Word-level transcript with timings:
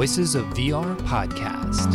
Voices 0.00 0.34
of 0.34 0.46
VR 0.54 0.96
podcast. 1.00 1.92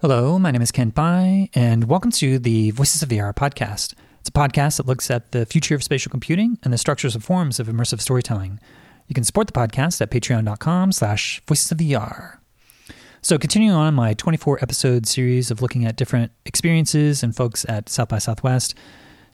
Hello, 0.00 0.38
my 0.38 0.52
name 0.52 0.62
is 0.62 0.70
Kent 0.70 0.94
Bye, 0.94 1.50
and 1.52 1.88
welcome 1.88 2.12
to 2.12 2.38
the 2.38 2.70
Voices 2.70 3.02
of 3.02 3.08
VR 3.08 3.34
podcast. 3.34 3.94
It's 4.20 4.28
a 4.28 4.32
podcast 4.32 4.76
that 4.76 4.86
looks 4.86 5.10
at 5.10 5.32
the 5.32 5.46
future 5.46 5.74
of 5.74 5.82
spatial 5.82 6.10
computing 6.10 6.60
and 6.62 6.72
the 6.72 6.78
structures 6.78 7.16
and 7.16 7.24
forms 7.24 7.58
of 7.58 7.66
immersive 7.66 8.00
storytelling. 8.00 8.60
You 9.08 9.16
can 9.16 9.24
support 9.24 9.48
the 9.48 9.52
podcast 9.52 10.00
at 10.00 10.12
patreon.com 10.12 10.92
slash 10.92 11.42
voices 11.48 11.72
of 11.72 11.78
VR. 11.78 12.36
So 13.20 13.36
continuing 13.36 13.74
on 13.74 13.94
my 13.94 14.14
24 14.14 14.60
episode 14.62 15.08
series 15.08 15.50
of 15.50 15.60
looking 15.60 15.84
at 15.84 15.96
different 15.96 16.30
experiences 16.46 17.24
and 17.24 17.34
folks 17.34 17.66
at 17.68 17.88
South 17.88 18.10
by 18.10 18.18
Southwest, 18.18 18.76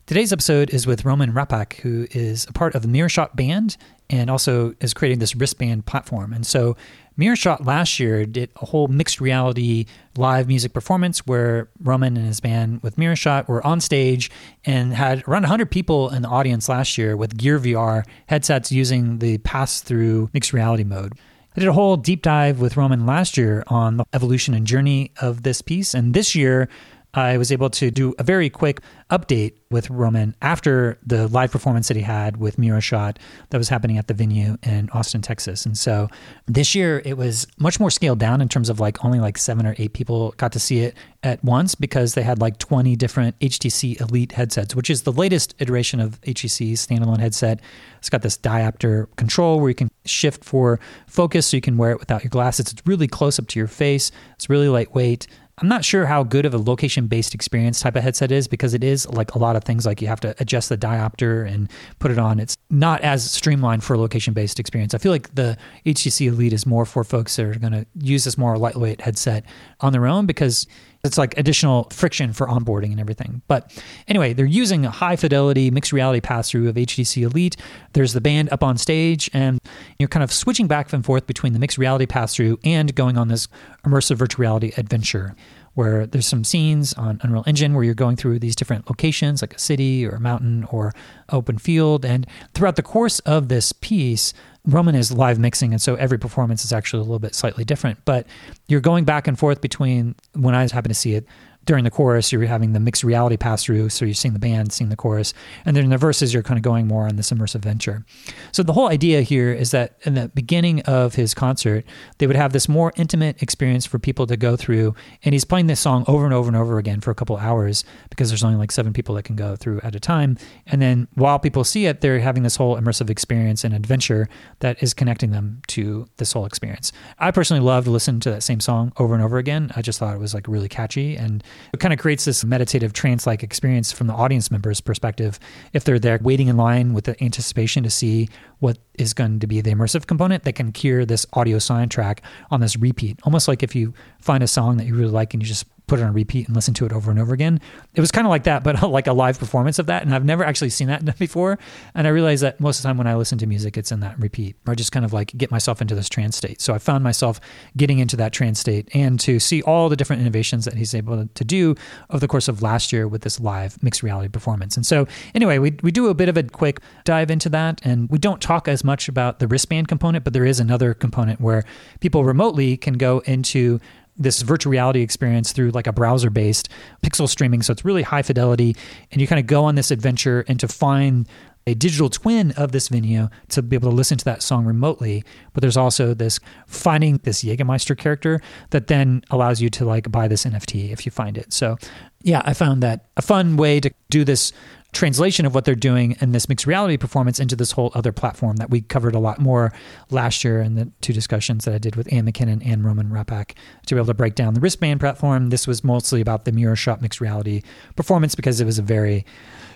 Today's 0.09 0.33
episode 0.33 0.71
is 0.71 0.87
with 0.87 1.05
Roman 1.05 1.35
Rappak, 1.35 1.81
who 1.81 2.07
is 2.13 2.47
a 2.47 2.53
part 2.55 2.75
of 2.75 2.81
the 2.81 2.89
Miro 2.89 3.09
Shot 3.09 3.37
band 3.37 3.77
and 4.11 4.31
also 4.31 4.75
is 4.81 4.95
creating 4.95 5.19
this 5.19 5.35
Ristband 5.35 5.85
platform. 5.85 6.33
And 6.33 6.47
so, 6.47 6.77
Miro 7.17 7.35
Shot 7.35 7.65
last 7.65 7.99
year 7.99 8.25
did 8.27 8.51
a 8.63 8.67
whole 8.67 8.87
mixed 8.87 9.21
reality 9.21 9.87
live 10.17 10.47
music 10.47 10.73
performance 10.73 11.27
where 11.27 11.69
Roman 11.83 12.17
and 12.17 12.27
his 12.27 12.39
band 12.39 12.81
with 12.83 12.97
Miro 12.97 13.17
Shot 13.17 13.49
were 13.49 13.65
on 13.67 13.81
stage 13.81 14.31
and 14.65 14.95
had 14.95 15.27
around 15.27 15.43
100 15.43 15.69
people 15.69 16.11
in 16.11 16.23
the 16.23 16.29
audience 16.29 16.69
last 16.69 16.97
year 16.97 17.17
with 17.17 17.37
Gear 17.37 17.59
VR 17.59 18.05
headsets 18.27 18.71
using 18.71 19.19
the 19.19 19.39
pass 19.39 19.81
through 19.81 20.31
mixed 20.33 20.53
reality 20.53 20.85
mode. 20.85 21.15
I 21.57 21.61
did 21.61 21.69
a 21.69 21.73
whole 21.73 21.97
deep 21.97 22.23
dive 22.23 22.61
with 22.61 22.77
Roman 22.77 23.05
last 23.05 23.37
year 23.37 23.65
on 23.67 23.97
the 23.97 24.05
evolution 24.13 24.55
and 24.55 24.65
journey 24.65 25.11
of 25.21 25.43
this 25.43 25.61
piece. 25.61 25.93
And 25.93 26.15
this 26.15 26.37
year, 26.37 26.69
I 27.15 27.39
was 27.39 27.51
able 27.51 27.71
to 27.71 27.91
do 27.91 28.15
a 28.19 28.23
very 28.23 28.51
quick 28.51 28.81
update 29.11 29.55
with 29.71 29.89
Roman 29.89 30.35
after 30.43 30.99
the 31.07 31.27
live 31.29 31.51
performance 31.51 31.89
that 31.89 31.97
he 31.97 32.03
had 32.03 32.37
with 32.37 32.59
Miro 32.59 32.81
Shot 32.81 33.19
that 33.51 33.59
was 33.59 33.69
happening 33.69 33.97
at 33.97 34.09
the 34.09 34.15
venue 34.15 34.57
in 34.63 34.91
Austin, 34.91 35.23
Texas. 35.23 35.65
And 35.65 35.77
so 35.77 36.09
this 36.47 36.75
year 36.75 37.01
it 37.05 37.17
was 37.17 37.47
much 37.59 37.81
more 37.81 37.91
scaled 37.91 38.19
down 38.19 38.41
in 38.41 38.49
terms 38.49 38.69
of 38.69 38.79
like 38.79 39.05
only 39.05 39.21
like 39.21 39.39
seven 39.39 39.67
or 39.67 39.75
eight 39.79 39.95
people 39.95 40.35
got 40.37 40.53
to 40.53 40.61
see 40.61 40.81
it 40.81 40.95
at 41.23 41.43
once 41.43 41.75
because 41.75 42.15
they 42.15 42.23
had 42.23 42.41
like 42.41 42.59
20 42.59 42.95
different 42.97 43.39
HTC 43.41 44.01
Elite 44.01 44.33
headsets, 44.33 44.77
which 44.77 44.91
is 44.91 45.03
the 45.03 45.13
latest 45.13 45.55
iteration 45.59 46.01
of 46.01 46.21
HTC's 46.23 46.87
standalone 46.87 47.21
headset. 47.21 47.61
It's 47.99 48.11
got 48.11 48.23
this 48.23 48.37
diopter 48.37 49.07
control 49.17 49.61
where 49.61 49.71
you 49.71 49.75
can 49.75 49.91
shift 50.05 50.45
for 50.45 50.79
focus 51.07 51.49
so 51.49 51.57
you 51.57 51.61
can 51.61 51.77
wear 51.79 51.93
it 51.93 52.01
without 52.01 52.23
your 52.23 52.31
glasses. 52.31 52.73
It's 52.73 52.83
really 52.87 53.09
close 53.09 53.39
up 53.39 53.49
to 53.49 53.59
your 53.59 53.67
face. 53.67 54.13
It's 54.35 54.51
really 54.51 54.69
lightweight. 54.69 55.27
I'm 55.61 55.69
not 55.69 55.85
sure 55.85 56.07
how 56.07 56.23
good 56.23 56.47
of 56.47 56.55
a 56.55 56.59
location 56.59 57.09
based 57.09 57.35
experience 57.35 57.81
type 57.81 57.97
of 57.97 58.03
headset 58.03 58.31
is 58.31 58.47
because 58.47 58.75
it 58.75 58.85
is 58.85 59.09
like 59.09 59.35
a 59.35 59.39
lot 59.39 59.57
of 59.57 59.65
things 59.65 59.85
like 59.85 60.01
you 60.01 60.07
have 60.07 60.21
to 60.21 60.35
adjust 60.39 60.69
the 60.69 60.79
diopter 60.79 61.47
and 61.47 61.71
put 61.99 62.11
it 62.11 62.19
on. 62.19 62.39
It's 62.39 62.57
not 62.71 63.01
as 63.01 63.29
streamlined 63.31 63.83
for 63.83 63.95
a 63.95 63.99
location 63.99 64.35
based 64.35 64.61
experience. 64.61 64.95
I 64.95 64.99
feel 64.99 65.11
like 65.11 65.35
the 65.35 65.57
HTC 65.85 66.29
Elite 66.29 66.53
is 66.53 66.65
more 66.65 66.85
for 66.85 67.03
folks 67.03 67.35
that 67.37 67.47
are 67.47 67.59
going 67.59 67.73
to 67.73 67.87
use 68.01 68.25
this 68.25 68.39
more 68.39 68.57
lightweight 68.57 69.01
headset 69.01 69.45
on 69.81 69.93
their 69.93 70.07
own 70.07 70.27
because 70.27 70.67
it's 71.05 71.19
like 71.19 71.37
additional 71.39 71.89
friction 71.91 72.33
for 72.33 72.47
onboarding 72.49 72.91
and 72.91 73.01
everything. 73.01 73.43
But 73.47 73.83
anyway, 74.09 74.33
they're 74.33 74.47
using 74.47 74.85
a 74.85 74.91
high 74.91 75.17
fidelity 75.17 75.71
mixed 75.71 75.93
reality 75.93 76.21
pass 76.21 76.51
through 76.51 76.69
of 76.69 76.75
HTC 76.75 77.23
Elite. 77.23 77.57
There's 77.93 78.13
the 78.13 78.21
band 78.21 78.49
up 78.53 78.63
on 78.63 78.77
stage, 78.77 79.31
and 79.33 79.61
you're 79.99 80.09
kind 80.09 80.25
of 80.25 80.33
switching 80.33 80.67
back 80.67 80.93
and 80.93 81.05
forth 81.05 81.27
between 81.27 81.53
the 81.53 81.59
mixed 81.59 81.79
reality 81.79 82.07
pass 82.07 82.35
through 82.35 82.59
and 82.65 82.95
going 82.95 83.17
on 83.17 83.29
this 83.29 83.49
immersive 83.87 84.17
virtual 84.17 84.43
reality 84.43 84.73
adventure 84.77 85.37
where 85.75 86.07
there's 86.07 86.27
some 86.27 86.43
scenes 86.43 86.93
on 86.95 87.21
Unreal 87.23 87.45
Engine 87.47 87.73
where 87.73 87.85
you're 87.85 87.95
going 87.95 88.17
through 88.17 88.41
these 88.41 88.57
different 88.57 88.91
locations, 88.91 89.41
like 89.41 89.55
a 89.55 89.61
city 89.61 90.05
or 90.05 90.11
a 90.11 90.21
mountain 90.21 90.65
or 90.73 90.93
open 91.31 91.57
field. 91.57 92.05
And 92.05 92.27
throughout 92.53 92.75
the 92.75 92.83
course 92.83 93.21
of 93.21 93.49
this 93.49 93.71
piece, 93.71 94.35
Roman 94.69 94.95
is 94.95 95.11
live 95.11 95.39
mixing, 95.39 95.73
and 95.73 95.81
so 95.81 95.95
every 95.95 96.19
performance 96.19 96.63
is 96.65 96.75
actually 96.75 96.99
a 96.99 97.03
little 97.03 97.19
bit 97.19 97.35
slightly 97.35 97.65
different. 97.65 98.05
But 98.05 98.27
you're 98.69 98.81
going 98.81 99.05
back 99.05 99.27
and 99.27 99.39
forth 99.39 99.63
between 99.63 100.15
when 100.35 100.55
I 100.55 100.69
happen 100.69 100.91
to 100.91 100.95
see 100.95 101.15
it 101.15 101.27
during 101.69 101.85
the 101.85 101.91
chorus, 101.91 102.33
you're 102.33 102.47
having 102.47 102.73
the 102.73 102.81
mixed 102.81 103.05
reality 103.05 103.37
pass 103.37 103.63
through. 103.63 103.91
So 103.91 104.07
you're 104.07 104.15
seeing 104.15 104.33
the 104.33 104.41
band, 104.41 104.73
seeing 104.73 104.89
the 104.89 104.97
chorus. 104.97 105.35
And 105.67 105.77
then 105.77 105.85
in 105.85 105.91
the 105.91 105.99
verses, 105.99 106.33
you're 106.33 106.43
kind 106.43 106.57
of 106.57 106.63
going 106.63 106.87
more 106.87 107.07
on 107.07 107.17
this 107.17 107.31
immersive 107.31 107.61
venture. 107.61 108.07
So 108.53 108.63
the 108.63 108.73
whole 108.73 108.89
idea 108.89 109.21
here 109.21 109.53
is 109.53 109.71
that 109.73 109.99
in 110.05 110.15
the 110.15 110.29
beginning 110.31 110.81
of 110.83 111.17
his 111.17 111.35
concert, 111.35 111.85
they 112.17 112.27
would 112.27 112.37
have 112.37 112.55
this 112.55 112.71
more 112.71 112.95
intimate 112.97 113.43
experience 113.43 113.85
for 113.85 113.99
people 113.99 114.27
to 114.29 114.37
go 114.39 114.57
through. 114.57 114.95
And 115.23 115.35
he's 115.35 115.45
playing 115.45 115.67
this 115.67 115.79
song 115.79 116.07
over 116.09 116.25
and 116.25 116.33
over 116.33 116.49
and 116.49 116.57
over 116.57 116.79
again 116.79 117.03
for 117.03 117.11
a 117.11 117.15
couple 117.15 117.37
hours 117.37 117.85
because 118.09 118.31
there's 118.31 118.43
only 118.43 118.57
like 118.57 118.73
seven 118.73 118.95
people 118.95 119.15
that 119.17 119.25
can 119.25 119.37
go 119.37 119.55
through 119.55 119.83
at 119.83 119.95
a 119.95 120.01
time. 120.01 120.39
And 120.67 120.81
then 120.81 121.07
while 121.17 121.39
people 121.39 121.65
see 121.65 121.85
it, 121.85 122.01
they're 122.01 122.21
having 122.21 122.45
this 122.45 122.57
whole 122.57 122.79
immersive 122.79 123.11
experience 123.11 123.63
and 123.63 123.75
adventure 123.75 124.27
that 124.61 124.83
is 124.83 124.95
connecting 124.95 125.33
them 125.33 125.61
to 125.67 126.09
this 126.17 126.33
whole 126.33 126.47
experience. 126.47 126.93
I 127.19 127.31
personally 127.31 127.63
loved 127.63 127.89
listening 127.89 128.21
to 128.21 128.31
that 128.31 128.43
same 128.43 128.61
song 128.61 128.95
over 128.97 129.13
and 129.13 129.23
over 129.23 129.37
again. 129.37 129.71
I 129.77 129.83
just 129.83 129.99
thought 129.99 130.15
it 130.15 130.19
was 130.19 130.33
like 130.33 130.49
really 130.49 130.71
catchy 130.71 131.15
and 131.15 131.45
it 131.73 131.81
kind 131.81 131.93
of 131.93 131.99
creates 131.99 132.25
this 132.25 132.45
meditative 132.45 132.93
trance 132.93 133.27
like 133.27 133.43
experience 133.43 133.93
from 133.93 134.07
the 134.07 134.13
audience 134.13 134.51
member's 134.51 134.81
perspective. 134.81 135.39
If 135.73 135.85
they're 135.85 135.99
there 135.99 136.19
waiting 136.23 136.49
in 136.49 136.57
line 136.57 136.95
with 136.95 137.05
the 137.05 137.23
anticipation 137.23 137.83
to 137.83 137.91
see 137.91 138.29
what 138.59 138.79
is 138.95 139.15
going 139.15 139.41
to 139.41 139.47
be 139.47 139.61
the 139.61 139.71
immersive 139.71 140.07
component, 140.07 140.45
they 140.45 140.53
can 140.53 140.73
hear 140.75 141.05
this 141.05 141.27
audio 141.33 141.59
soundtrack 141.59 142.21
on 142.51 142.61
this 142.61 142.77
repeat. 142.77 143.21
Almost 143.25 143.49
like 143.49 143.63
if 143.63 143.75
you 143.75 143.95
find 144.21 144.43
a 144.43 144.49
song 144.49 144.77
that 144.79 144.87
you 144.87 144.95
really 144.95 145.11
like 145.11 145.35
and 145.35 145.43
you 145.43 145.49
just 145.49 145.67
put 145.89 145.99
it 145.99 146.03
on 146.03 146.13
repeat 146.13 146.47
and 146.47 146.55
listen 146.55 146.75
to 146.75 146.87
it 146.87 146.93
over 146.93 147.11
and 147.11 147.19
over 147.19 147.35
again. 147.35 147.61
It 147.95 148.01
was 148.01 148.13
kind 148.13 148.27
of 148.27 148.31
like 148.31 148.45
that, 148.45 148.63
but 148.63 148.83
like 148.89 149.07
a 149.07 149.13
live 149.13 149.39
performance 149.39 149.79
of 149.79 149.87
that. 149.87 150.03
And 150.03 150.15
I've 150.15 150.25
never 150.25 150.45
actually 150.45 150.71
seen 150.71 150.89
that 150.89 151.19
before. 151.19 151.59
And 151.95 152.07
I 152.07 152.11
realized 152.11 152.43
that 152.43 152.61
most 152.61 152.79
of 152.79 152.83
the 152.83 152.89
time 152.89 152.99
when 152.99 153.07
I 153.07 153.17
listen 153.17 153.39
to 153.39 153.47
music, 153.47 153.77
it's 153.77 153.91
in 153.91 154.01
that 154.01 154.19
repeat, 154.19 154.57
or 154.67 154.73
I 154.73 154.75
just 154.75 154.93
kind 154.93 155.05
of 155.05 155.13
like 155.13 155.37
get 155.37 155.51
myself 155.51 155.81
into 155.81 155.95
this 155.95 156.09
trance 156.09 156.37
state. 156.37 156.61
So 156.61 156.75
I 156.75 156.79
found 156.79 157.03
myself 157.03 157.41
getting 157.77 157.99
into 157.99 158.17
that 158.17 158.33
trance 158.33 158.61
state 158.61 158.89
and 158.95 159.19
to 159.21 159.41
see 159.41 159.63
all 159.63 159.89
the 159.89 159.97
different 159.97 160.23
innovations 160.23 160.65
that 160.67 160.75
he's 160.75 160.95
able 160.95 161.27
to 161.27 161.45
do 161.45 161.75
over 162.11 162.21
the 162.21 162.29
course 162.29 162.49
of 162.49 162.63
last 162.63 162.93
year 162.93 163.09
with 163.09 163.23
this 163.23 163.41
live 163.41 163.83
mixed 163.83 164.03
reality 164.03 164.29
performance. 164.29 164.77
And 164.77 164.85
so 164.87 165.07
anyway, 165.35 165.59
we, 165.59 165.77
we 165.83 165.91
do 165.91 166.09
a 166.09 166.15
bit 166.15 166.29
of 166.29 166.37
a 166.37 166.43
quick 166.43 166.81
dive 167.05 167.31
into 167.31 167.49
that 167.49 167.81
and 167.85 168.09
we 168.11 168.19
don't 168.19 168.41
talk 168.41 168.69
as 168.69 168.85
much 168.85 169.09
about 169.09 169.39
the 169.39 169.47
Ristband 169.47 169.89
component, 169.89 170.25
but 170.25 170.33
there 170.33 170.45
is 170.45 170.61
another 170.61 170.95
component 170.95 171.41
where 171.41 171.65
people 172.01 172.25
remotely 172.25 172.77
can 172.77 172.95
go 172.95 173.21
into 173.21 173.81
this 174.19 174.43
virtual 174.43 174.71
reality 174.71 175.01
experience 175.01 175.53
through 175.53 175.71
like 175.71 175.87
a 175.87 175.93
browser 175.93 176.31
based 176.31 176.69
pixel 177.03 177.29
streaming. 177.29 177.63
So 177.63 177.73
it's 177.73 177.85
really 177.85 178.03
high 178.03 178.23
fidelity. 178.23 178.77
And 179.13 179.21
you 179.21 179.27
kind 179.27 179.39
of 179.39 179.47
go 179.47 179.65
on 179.65 179.75
this 179.75 179.91
adventure 179.91 180.45
and 180.49 180.59
to 180.61 180.69
find 180.69 181.29
a 181.69 181.75
digital 181.75 182.09
twin 182.09 182.53
of 182.53 182.73
this 182.73 182.89
venue 182.89 183.29
to 183.51 183.61
be 183.61 183.77
able 183.77 183.91
to 183.91 183.95
listen 183.95 184.17
to 184.17 184.25
that 184.25 184.43
song 184.43 184.65
remotely. 184.65 185.23
But 185.53 185.61
there's 185.61 185.77
also 185.77 186.15
this 186.15 186.41
finding 186.67 187.19
this 187.25 187.45
Jägermeister 187.45 187.97
character 187.97 188.41
that 188.71 188.87
then 188.87 189.23
allows 189.31 189.61
you 189.61 189.69
to 189.71 189.85
like 189.85 190.11
buy 190.11 190.29
this 190.29 190.45
NFT 190.45 190.91
if 190.91 191.05
you 191.05 191.13
find 191.13 191.37
it. 191.37 191.53
So 191.53 191.77
yeah, 192.23 192.41
I 192.45 192.55
found 192.55 192.83
that 192.83 193.07
a 193.17 193.23
fun 193.23 193.59
way 193.59 193.81
to 193.81 193.93
do 194.09 194.25
this 194.25 194.53
translation 194.93 195.45
of 195.45 195.55
what 195.55 195.65
they're 195.65 195.75
doing 195.75 196.17
in 196.21 196.33
this 196.33 196.49
mixed 196.49 196.67
reality 196.67 196.97
performance 196.97 197.39
into 197.39 197.55
this 197.55 197.73
whole 197.73 197.93
other 197.95 198.11
platform 198.11 198.57
that 198.57 198.71
we 198.71 198.81
covered 198.81 199.15
a 199.15 199.19
lot 199.19 199.39
more 199.39 199.73
last 200.11 200.43
year 200.43 200.61
in 200.61 200.77
the 200.77 200.91
two 201.03 201.13
discussions 201.13 201.67
that 201.67 201.75
I 201.75 201.79
did 201.79 201.95
with 201.95 202.11
Anne 202.13 202.25
McKinnon 202.25 202.63
and 202.65 202.85
Roman 202.85 203.11
Rappak 203.11 203.53
to 203.87 203.95
be 203.95 203.99
able 203.99 204.07
to 204.07 204.15
break 204.15 204.35
down 204.35 204.55
the 204.55 204.61
Ristband 204.61 205.01
platform. 205.01 205.51
This 205.51 205.67
was 205.67 205.85
mostly 205.85 206.21
about 206.21 206.47
the 206.47 206.53
Miro 206.53 206.75
Shot 206.75 207.03
mixed 207.03 207.21
reality 207.21 207.63
performance 207.97 208.35
because 208.35 208.61
it 208.61 208.65
was 208.65 208.79
a 208.79 208.83
very 208.83 209.27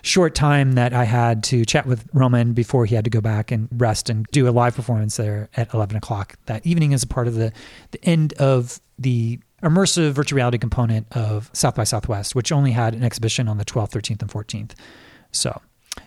short 0.01 0.35
time 0.35 0.73
that 0.73 0.95
I 0.95 1.05
had 1.05 1.45
to 1.45 1.65
chat 1.65 1.87
with 1.87 2.09
Roman 2.15 2.55
before 2.55 2.87
he 2.87 2.95
had 2.95 3.05
to 3.05 3.11
go 3.11 3.21
back 3.21 3.53
and 3.53 3.69
rest 3.77 4.09
and 4.09 4.27
do 4.33 4.49
a 4.49 4.51
live 4.51 4.75
performance 4.75 5.17
there 5.17 5.51
at 5.57 5.73
11 5.75 5.97
o'clock 5.97 6.37
that 6.47 6.67
evening 6.67 6.95
as 6.95 7.03
a 7.03 7.07
part 7.07 7.29
of 7.29 7.35
the, 7.35 7.53
the 7.91 8.05
end 8.05 8.33
of 8.35 8.81
the 8.99 9.39
immersive 9.63 10.13
virtual 10.13 10.37
reality 10.37 10.59
component 10.59 11.07
of 11.17 11.51
South 11.53 11.75
by 11.75 11.85
Southwest, 11.85 12.35
which 12.35 12.53
only 12.53 12.73
had 12.73 12.95
an 12.95 13.05
exhibition 13.05 13.49
on 13.49 13.59
the 13.59 13.65
12th, 13.65 13.93
13th, 13.93 14.23
and 14.23 14.31
14th. 14.31 14.73
So, 15.31 15.61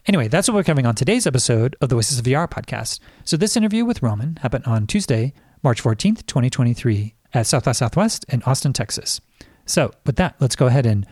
anyway, 0.07 0.27
that's 0.27 0.47
what 0.47 0.55
we're 0.55 0.63
covering 0.63 0.85
on 0.85 0.95
today's 0.95 1.25
episode 1.25 1.75
of 1.81 1.89
the 1.89 1.95
Voices 1.95 2.19
of 2.19 2.25
VR 2.25 2.49
podcast. 2.49 2.99
So, 3.23 3.37
this 3.37 3.55
interview 3.55 3.85
with 3.85 4.01
Roman 4.01 4.37
happened 4.37 4.65
on 4.65 4.87
Tuesday, 4.87 5.33
March 5.63 5.81
14th, 5.81 6.25
2023, 6.27 7.15
at 7.33 7.47
South 7.47 7.65
by 7.65 7.71
Southwest 7.71 8.25
in 8.29 8.43
Austin, 8.43 8.73
Texas. 8.73 9.21
So, 9.65 9.91
with 10.05 10.17
that, 10.17 10.35
let's 10.39 10.55
go 10.55 10.67
ahead 10.67 10.85
and 10.85 11.07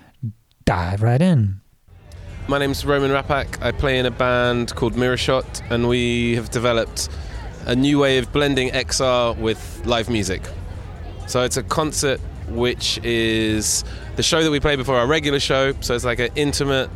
dive 0.65 1.01
right 1.01 1.21
in. 1.21 1.61
My 2.47 2.57
name's 2.57 2.85
Roman 2.85 3.09
Rappak. 3.11 3.61
I 3.61 3.71
play 3.71 3.97
in 3.97 4.05
a 4.05 4.11
band 4.11 4.75
called 4.75 4.97
Miro 4.97 5.15
Shot, 5.15 5.61
and 5.69 5.87
we 5.87 6.35
have 6.35 6.49
developed 6.49 7.07
a 7.65 7.75
new 7.75 7.99
way 7.99 8.17
of 8.17 8.31
blending 8.33 8.69
XR 8.71 9.37
with 9.37 9.81
live 9.85 10.09
music. 10.09 10.41
So 11.25 11.43
it's 11.43 11.55
a 11.55 11.63
concert 11.63 12.19
which 12.49 12.99
is 13.03 13.83
the 14.15 14.23
show 14.23 14.43
that 14.43 14.51
we 14.51 14.59
play 14.59 14.75
before 14.75 14.97
our 14.97 15.07
regular 15.07 15.39
show. 15.39 15.73
So 15.81 15.95
it's 15.95 16.05
like 16.05 16.19
an 16.19 16.29
intimate, 16.35 16.89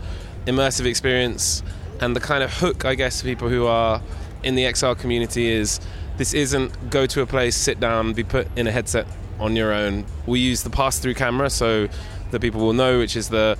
immersive 0.45 0.85
experience. 0.85 1.63
And 1.99 2.15
the 2.15 2.19
kind 2.19 2.43
of 2.43 2.53
hook, 2.53 2.85
I 2.85 2.95
guess, 2.95 3.21
for 3.21 3.27
people 3.27 3.49
who 3.49 3.65
are 3.65 4.01
in 4.43 4.55
the 4.55 4.63
XR 4.63 4.97
community 4.97 5.47
is 5.47 5.79
this 6.17 6.33
isn't 6.33 6.89
go 6.89 7.05
to 7.05 7.21
a 7.21 7.25
place, 7.25 7.55
sit 7.55 7.79
down, 7.79 8.13
be 8.13 8.23
put 8.23 8.47
in 8.55 8.67
a 8.67 8.71
headset 8.71 9.07
on 9.39 9.55
your 9.55 9.73
own. 9.73 10.05
We 10.25 10.39
use 10.39 10.63
the 10.63 10.69
pass 10.69 10.99
through 10.99 11.15
camera 11.15 11.49
so 11.49 11.87
that 12.31 12.39
people 12.39 12.61
will 12.61 12.73
know, 12.73 12.99
which 12.99 13.15
is 13.15 13.29
the, 13.29 13.57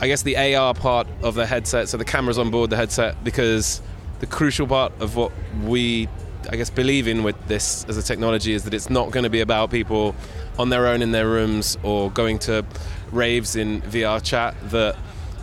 I 0.00 0.08
guess, 0.08 0.22
the 0.22 0.54
AR 0.54 0.74
part 0.74 1.06
of 1.22 1.34
the 1.34 1.46
headset. 1.46 1.88
So 1.88 1.96
the 1.96 2.04
camera's 2.04 2.38
on 2.38 2.50
board 2.50 2.70
the 2.70 2.76
headset 2.76 3.22
because 3.24 3.80
the 4.20 4.26
crucial 4.26 4.66
part 4.66 4.92
of 5.00 5.16
what 5.16 5.32
we 5.64 6.08
I 6.50 6.56
guess, 6.56 6.70
believing 6.70 7.22
with 7.22 7.36
this 7.46 7.84
as 7.88 7.96
a 7.96 8.02
technology 8.02 8.52
is 8.52 8.64
that 8.64 8.74
it's 8.74 8.90
not 8.90 9.10
going 9.10 9.24
to 9.24 9.30
be 9.30 9.40
about 9.40 9.70
people 9.70 10.14
on 10.58 10.68
their 10.68 10.86
own 10.86 11.02
in 11.02 11.12
their 11.12 11.28
rooms 11.28 11.78
or 11.82 12.10
going 12.10 12.38
to 12.40 12.64
raves 13.10 13.56
in 13.56 13.82
VR 13.82 14.22
chat. 14.22 14.54
That 14.70 14.96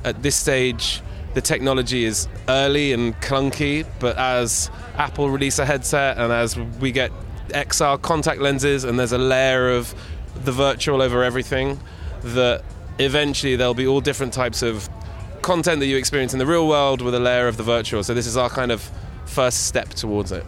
at 0.04 0.22
this 0.22 0.36
stage, 0.36 1.01
the 1.34 1.42
technology 1.42 2.06
is 2.06 2.28
early 2.48 2.94
and 2.94 3.16
clunky, 3.22 3.86
but 4.00 4.18
as 4.18 4.69
Apple 4.98 5.30
release 5.30 5.60
a 5.60 5.66
headset 5.66 6.18
and 6.18 6.31
as 6.31 6.57
we 6.57 6.92
get 6.92 7.12
XR 7.50 8.02
contact 8.02 8.42
lenses 8.42 8.84
and 8.84 9.00
there's 9.00 9.12
a 9.12 9.18
layer 9.18 9.69
of 9.69 9.94
the 10.44 10.52
virtual 10.52 11.02
over 11.02 11.24
everything, 11.24 11.80
that 12.24 12.63
eventually 13.00 13.56
there'll 13.56 13.74
be 13.74 13.88
all 13.88 14.02
different 14.02 14.34
types 14.34 14.62
of 14.62 14.90
content 15.42 15.80
that 15.80 15.88
you 15.88 15.98
experience 15.98 16.34
in 16.34 16.40
the 16.40 16.45
real 16.45 16.68
world 16.68 17.02
with 17.02 17.16
a 17.16 17.19
layer 17.19 17.48
of 17.48 17.57
the 17.57 17.63
virtual. 17.63 18.04
So 18.04 18.13
this 18.13 18.28
is 18.28 18.36
our 18.36 18.50
kind 18.50 18.72
of 18.72 18.90
first 19.25 19.68
step 19.68 19.90
towards 19.90 20.31
it. 20.31 20.45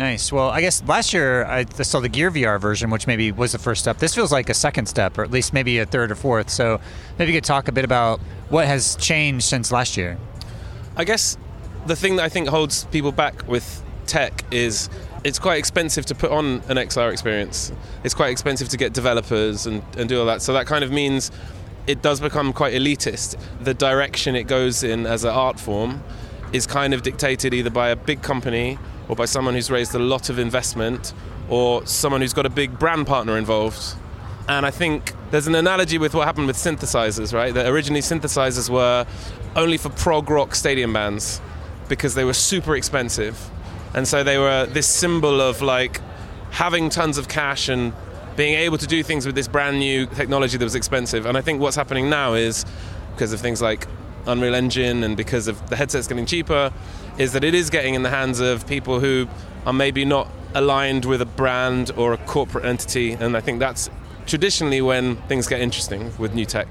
Nice. 0.00 0.32
Well, 0.32 0.48
I 0.48 0.62
guess 0.62 0.82
last 0.84 1.12
year 1.12 1.44
I 1.44 1.66
saw 1.66 2.00
the 2.00 2.08
Gear 2.08 2.30
VR 2.30 2.58
version, 2.58 2.88
which 2.88 3.06
maybe 3.06 3.32
was 3.32 3.52
the 3.52 3.58
first 3.58 3.82
step. 3.82 3.98
This 3.98 4.14
feels 4.14 4.32
like 4.32 4.48
a 4.48 4.54
second 4.54 4.86
step, 4.86 5.18
or 5.18 5.22
at 5.24 5.30
least 5.30 5.52
maybe 5.52 5.78
a 5.78 5.84
third 5.84 6.10
or 6.10 6.14
fourth. 6.14 6.48
So 6.48 6.80
maybe 7.18 7.32
you 7.32 7.36
could 7.36 7.44
talk 7.44 7.68
a 7.68 7.72
bit 7.72 7.84
about 7.84 8.18
what 8.48 8.66
has 8.66 8.96
changed 8.96 9.44
since 9.44 9.70
last 9.70 9.98
year. 9.98 10.16
I 10.96 11.04
guess 11.04 11.36
the 11.84 11.94
thing 11.94 12.16
that 12.16 12.22
I 12.22 12.30
think 12.30 12.48
holds 12.48 12.84
people 12.84 13.12
back 13.12 13.46
with 13.46 13.82
tech 14.06 14.42
is 14.50 14.88
it's 15.22 15.38
quite 15.38 15.58
expensive 15.58 16.06
to 16.06 16.14
put 16.14 16.30
on 16.30 16.62
an 16.70 16.78
XR 16.78 17.12
experience. 17.12 17.70
It's 18.02 18.14
quite 18.14 18.30
expensive 18.30 18.70
to 18.70 18.78
get 18.78 18.94
developers 18.94 19.66
and, 19.66 19.82
and 19.98 20.08
do 20.08 20.18
all 20.18 20.24
that. 20.24 20.40
So 20.40 20.54
that 20.54 20.64
kind 20.64 20.82
of 20.82 20.90
means 20.90 21.30
it 21.86 22.00
does 22.00 22.20
become 22.20 22.54
quite 22.54 22.72
elitist. 22.72 23.38
The 23.60 23.74
direction 23.74 24.34
it 24.34 24.44
goes 24.44 24.82
in 24.82 25.04
as 25.04 25.24
an 25.24 25.34
art 25.34 25.60
form 25.60 26.02
is 26.54 26.66
kind 26.66 26.94
of 26.94 27.02
dictated 27.02 27.52
either 27.52 27.68
by 27.68 27.90
a 27.90 27.96
big 27.96 28.22
company 28.22 28.78
or 29.10 29.16
by 29.16 29.24
someone 29.24 29.54
who's 29.54 29.72
raised 29.72 29.92
a 29.96 29.98
lot 29.98 30.30
of 30.30 30.38
investment 30.38 31.12
or 31.48 31.84
someone 31.84 32.20
who's 32.20 32.32
got 32.32 32.46
a 32.46 32.50
big 32.50 32.78
brand 32.78 33.08
partner 33.08 33.36
involved. 33.36 33.96
And 34.48 34.64
I 34.64 34.70
think 34.70 35.14
there's 35.32 35.48
an 35.48 35.56
analogy 35.56 35.98
with 35.98 36.14
what 36.14 36.26
happened 36.26 36.46
with 36.46 36.56
synthesizers, 36.56 37.34
right? 37.34 37.52
That 37.52 37.66
originally 37.66 38.02
synthesizers 38.02 38.70
were 38.70 39.04
only 39.56 39.78
for 39.78 39.88
prog 39.88 40.30
rock 40.30 40.54
stadium 40.54 40.92
bands 40.92 41.40
because 41.88 42.14
they 42.14 42.22
were 42.22 42.32
super 42.32 42.76
expensive. 42.76 43.50
And 43.94 44.06
so 44.06 44.22
they 44.22 44.38
were 44.38 44.66
this 44.66 44.86
symbol 44.86 45.40
of 45.40 45.60
like 45.60 46.00
having 46.52 46.88
tons 46.88 47.18
of 47.18 47.26
cash 47.26 47.68
and 47.68 47.92
being 48.36 48.54
able 48.54 48.78
to 48.78 48.86
do 48.86 49.02
things 49.02 49.26
with 49.26 49.34
this 49.34 49.48
brand 49.48 49.80
new 49.80 50.06
technology 50.06 50.56
that 50.56 50.64
was 50.64 50.76
expensive. 50.76 51.26
And 51.26 51.36
I 51.36 51.40
think 51.40 51.60
what's 51.60 51.74
happening 51.74 52.08
now 52.08 52.34
is 52.34 52.64
because 53.14 53.32
of 53.32 53.40
things 53.40 53.60
like 53.60 53.88
Unreal 54.28 54.54
Engine 54.54 55.02
and 55.02 55.16
because 55.16 55.48
of 55.48 55.68
the 55.68 55.74
headsets 55.74 56.06
getting 56.06 56.26
cheaper, 56.26 56.72
is 57.18 57.32
that 57.32 57.44
it 57.44 57.54
is 57.54 57.70
getting 57.70 57.94
in 57.94 58.02
the 58.02 58.10
hands 58.10 58.40
of 58.40 58.66
people 58.66 59.00
who 59.00 59.28
are 59.66 59.72
maybe 59.72 60.04
not 60.04 60.28
aligned 60.54 61.04
with 61.04 61.20
a 61.22 61.26
brand 61.26 61.90
or 61.96 62.12
a 62.12 62.16
corporate 62.18 62.64
entity, 62.64 63.12
and 63.12 63.36
I 63.36 63.40
think 63.40 63.58
that's 63.58 63.90
traditionally 64.26 64.80
when 64.80 65.16
things 65.28 65.46
get 65.46 65.60
interesting 65.60 66.12
with 66.18 66.34
new 66.34 66.46
tech. 66.46 66.68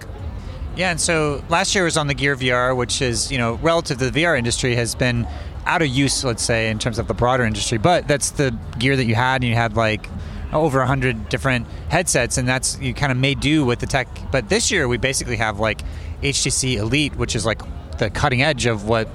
Yeah, 0.75 0.91
and 0.91 0.99
so 0.99 1.43
last 1.49 1.75
year 1.75 1.83
was 1.83 1.97
on 1.97 2.07
the 2.07 2.13
Gear 2.13 2.35
VR, 2.35 2.75
which 2.75 3.01
is 3.01 3.31
you 3.31 3.37
know 3.37 3.55
relative 3.55 3.97
to 3.99 4.09
the 4.09 4.23
VR 4.23 4.37
industry 4.37 4.75
has 4.75 4.95
been 4.95 5.27
out 5.65 5.81
of 5.81 5.89
use, 5.89 6.23
let's 6.23 6.43
say, 6.43 6.69
in 6.69 6.79
terms 6.79 6.99
of 6.99 7.07
the 7.07 7.13
broader 7.13 7.43
industry. 7.43 7.77
But 7.77 8.07
that's 8.07 8.31
the 8.31 8.57
gear 8.79 8.95
that 8.95 9.05
you 9.05 9.15
had, 9.15 9.35
and 9.35 9.45
you 9.45 9.55
had 9.55 9.75
like 9.75 10.09
over 10.51 10.79
100 10.79 11.29
different 11.29 11.67
headsets 11.89 12.37
and 12.37 12.47
that's 12.47 12.79
you 12.79 12.93
kind 12.93 13.11
of 13.11 13.17
made 13.17 13.39
do 13.39 13.63
with 13.63 13.79
the 13.79 13.85
tech 13.85 14.07
but 14.31 14.49
this 14.49 14.71
year 14.71 14.87
we 14.87 14.97
basically 14.97 15.35
have 15.35 15.59
like 15.59 15.81
htc 16.23 16.75
elite 16.75 17.15
which 17.17 17.35
is 17.35 17.45
like 17.45 17.61
the 17.99 18.09
cutting 18.09 18.41
edge 18.41 18.65
of 18.65 18.85
what 18.87 19.07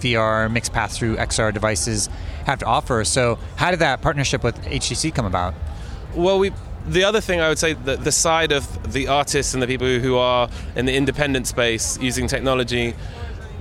VR, 0.00 0.50
mixed 0.50 0.72
path 0.72 0.92
through 0.92 1.16
XR 1.16 1.52
devices 1.52 2.08
have 2.46 2.58
to 2.60 2.66
offer. 2.66 3.04
So, 3.04 3.38
how 3.56 3.70
did 3.70 3.80
that 3.80 4.02
partnership 4.02 4.42
with 4.42 4.60
HTC 4.64 5.14
come 5.14 5.26
about? 5.26 5.54
Well, 6.14 6.38
we 6.38 6.52
the 6.86 7.04
other 7.04 7.20
thing 7.20 7.40
I 7.40 7.48
would 7.48 7.58
say 7.58 7.74
that 7.74 8.04
the 8.04 8.12
side 8.12 8.52
of 8.52 8.92
the 8.92 9.08
artists 9.08 9.54
and 9.54 9.62
the 9.62 9.66
people 9.66 9.86
who 9.86 10.16
are 10.16 10.48
in 10.76 10.86
the 10.86 10.94
independent 10.94 11.46
space 11.46 11.98
using 12.00 12.26
technology, 12.26 12.94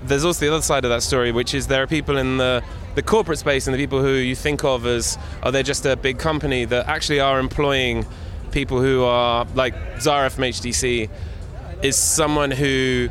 there's 0.06 0.24
also 0.24 0.46
the 0.46 0.54
other 0.54 0.62
side 0.62 0.86
of 0.86 0.90
that 0.90 1.04
story, 1.04 1.32
which 1.32 1.54
is 1.54 1.68
there 1.68 1.84
are 1.84 1.88
people 1.88 2.18
in 2.18 2.38
the 2.38 2.64
the 2.96 3.04
corporate 3.04 3.38
space 3.38 3.68
and 3.68 3.74
the 3.74 3.78
people 3.78 4.02
who 4.02 4.14
you 4.14 4.36
think 4.36 4.64
of 4.64 4.86
as 4.86 5.18
are 5.44 5.52
they 5.52 5.64
just 5.64 5.86
a 5.86 5.96
big 5.96 6.18
company 6.18 6.66
that 6.66 6.88
actually 6.88 7.20
are 7.20 7.40
employing 7.40 8.06
people 8.52 8.82
who 8.82 9.04
are 9.04 9.46
like 9.54 9.76
Zara 10.02 10.30
from 10.30 10.46
HTC 10.46 11.10
is 11.84 11.96
someone 11.96 12.52
who 12.52 13.10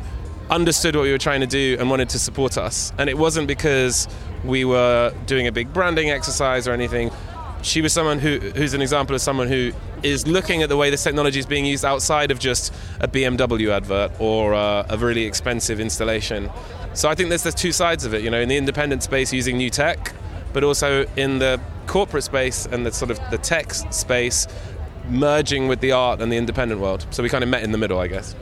understood 0.49 0.95
what 0.95 1.03
we 1.03 1.11
were 1.11 1.17
trying 1.17 1.41
to 1.41 1.47
do 1.47 1.77
and 1.79 1.89
wanted 1.89 2.09
to 2.09 2.19
support 2.19 2.57
us. 2.57 2.91
And 2.97 3.09
it 3.09 3.17
wasn't 3.17 3.47
because 3.47 4.07
we 4.43 4.65
were 4.65 5.13
doing 5.25 5.47
a 5.47 5.51
big 5.51 5.73
branding 5.73 6.09
exercise 6.09 6.67
or 6.67 6.71
anything. 6.71 7.11
She 7.61 7.81
was 7.81 7.91
someone 7.91 8.19
who, 8.19 8.39
who's 8.39 8.73
an 8.73 8.81
example 8.81 9.15
of 9.15 9.21
someone 9.21 9.47
who 9.47 9.71
is 10.01 10.25
looking 10.25 10.63
at 10.63 10.69
the 10.69 10.77
way 10.77 10.89
this 10.89 11.03
technology 11.03 11.39
is 11.39 11.45
being 11.45 11.65
used 11.65 11.83
outside 11.83 12.31
of 12.31 12.39
just 12.39 12.73
a 13.01 13.07
BMW 13.07 13.69
advert 13.69 14.11
or 14.19 14.53
uh, 14.53 14.85
a 14.89 14.97
really 14.97 15.25
expensive 15.25 15.79
installation. 15.79 16.49
So 16.93 17.09
I 17.09 17.15
think 17.15 17.29
there's, 17.29 17.43
there's 17.43 17.55
two 17.55 17.73
sides 17.73 18.05
of 18.05 18.13
it, 18.13 18.23
you 18.23 18.29
know, 18.29 18.39
in 18.39 18.49
the 18.49 18.57
independent 18.57 19.03
space 19.03 19.33
using 19.33 19.57
new 19.57 19.69
tech, 19.69 20.13
but 20.53 20.63
also 20.63 21.05
in 21.17 21.39
the 21.39 21.59
corporate 21.85 22.23
space 22.23 22.65
and 22.65 22.85
the 22.85 22.91
sort 22.91 23.11
of 23.11 23.19
the 23.29 23.37
tech 23.37 23.73
space 23.73 24.47
merging 25.09 25.67
with 25.67 25.81
the 25.81 25.91
art 25.91 26.21
and 26.21 26.31
the 26.31 26.37
independent 26.37 26.79
world. 26.79 27.05
So 27.11 27.23
we 27.23 27.29
kind 27.29 27.43
of 27.43 27.49
met 27.49 27.63
in 27.63 27.71
the 27.71 27.77
middle, 27.77 27.99
I 27.99 28.07
guess. 28.07 28.35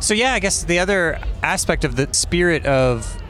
So 0.00 0.14
yeah, 0.14 0.32
I 0.32 0.38
guess 0.38 0.64
the 0.64 0.78
other 0.78 1.20
aspect 1.42 1.84
of 1.84 1.94
the 1.94 2.12
spirit 2.12 2.64
of 2.64 3.22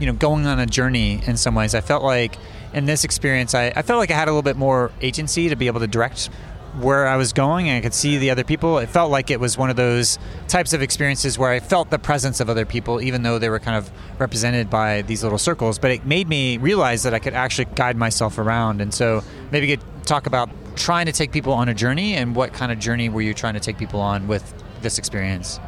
you 0.00 0.06
know 0.06 0.14
going 0.14 0.46
on 0.46 0.58
a 0.58 0.66
journey 0.66 1.20
in 1.26 1.36
some 1.36 1.54
ways, 1.54 1.74
I 1.74 1.82
felt 1.82 2.02
like 2.02 2.38
in 2.72 2.86
this 2.86 3.04
experience, 3.04 3.54
I, 3.54 3.66
I 3.76 3.82
felt 3.82 3.98
like 3.98 4.10
I 4.10 4.14
had 4.14 4.26
a 4.28 4.30
little 4.30 4.42
bit 4.42 4.56
more 4.56 4.90
agency 5.02 5.50
to 5.50 5.56
be 5.56 5.66
able 5.66 5.80
to 5.80 5.86
direct 5.86 6.30
where 6.78 7.06
I 7.06 7.16
was 7.16 7.32
going 7.32 7.68
and 7.68 7.78
I 7.78 7.80
could 7.82 7.94
see 7.94 8.16
the 8.16 8.30
other 8.30 8.42
people. 8.42 8.78
It 8.78 8.88
felt 8.88 9.10
like 9.10 9.30
it 9.30 9.38
was 9.38 9.56
one 9.56 9.70
of 9.70 9.76
those 9.76 10.18
types 10.48 10.72
of 10.72 10.82
experiences 10.82 11.38
where 11.38 11.50
I 11.50 11.60
felt 11.60 11.90
the 11.90 11.98
presence 11.98 12.40
of 12.40 12.50
other 12.50 12.64
people, 12.64 13.00
even 13.00 13.22
though 13.22 13.38
they 13.38 13.48
were 13.48 13.60
kind 13.60 13.76
of 13.76 13.90
represented 14.18 14.70
by 14.70 15.02
these 15.02 15.22
little 15.22 15.38
circles. 15.38 15.78
But 15.78 15.92
it 15.92 16.06
made 16.06 16.26
me 16.26 16.56
realize 16.56 17.04
that 17.04 17.14
I 17.14 17.18
could 17.18 17.34
actually 17.34 17.66
guide 17.76 17.96
myself 17.96 18.38
around. 18.38 18.80
And 18.80 18.92
so 18.92 19.22
maybe 19.52 19.68
you 19.68 19.76
could 19.76 19.86
talk 20.04 20.26
about 20.26 20.50
trying 20.74 21.06
to 21.06 21.12
take 21.12 21.30
people 21.30 21.52
on 21.52 21.68
a 21.68 21.74
journey 21.74 22.14
and 22.14 22.34
what 22.34 22.52
kind 22.52 22.72
of 22.72 22.78
journey 22.78 23.08
were 23.08 23.22
you 23.22 23.34
trying 23.34 23.54
to 23.54 23.60
take 23.60 23.78
people 23.78 24.00
on 24.00 24.26
with 24.26 24.52
this 24.82 24.98
experience? 24.98 25.60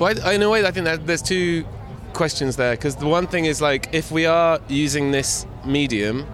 Well, 0.00 0.18
I, 0.24 0.32
in 0.32 0.42
a 0.42 0.48
way, 0.48 0.64
I 0.64 0.70
think 0.70 0.86
that 0.86 1.06
there's 1.06 1.20
two 1.20 1.66
questions 2.14 2.56
there 2.56 2.74
because 2.74 2.96
the 2.96 3.06
one 3.06 3.26
thing 3.26 3.44
is 3.44 3.60
like 3.60 3.90
if 3.92 4.10
we 4.10 4.24
are 4.24 4.58
using 4.66 5.10
this 5.10 5.44
medium, 5.66 6.26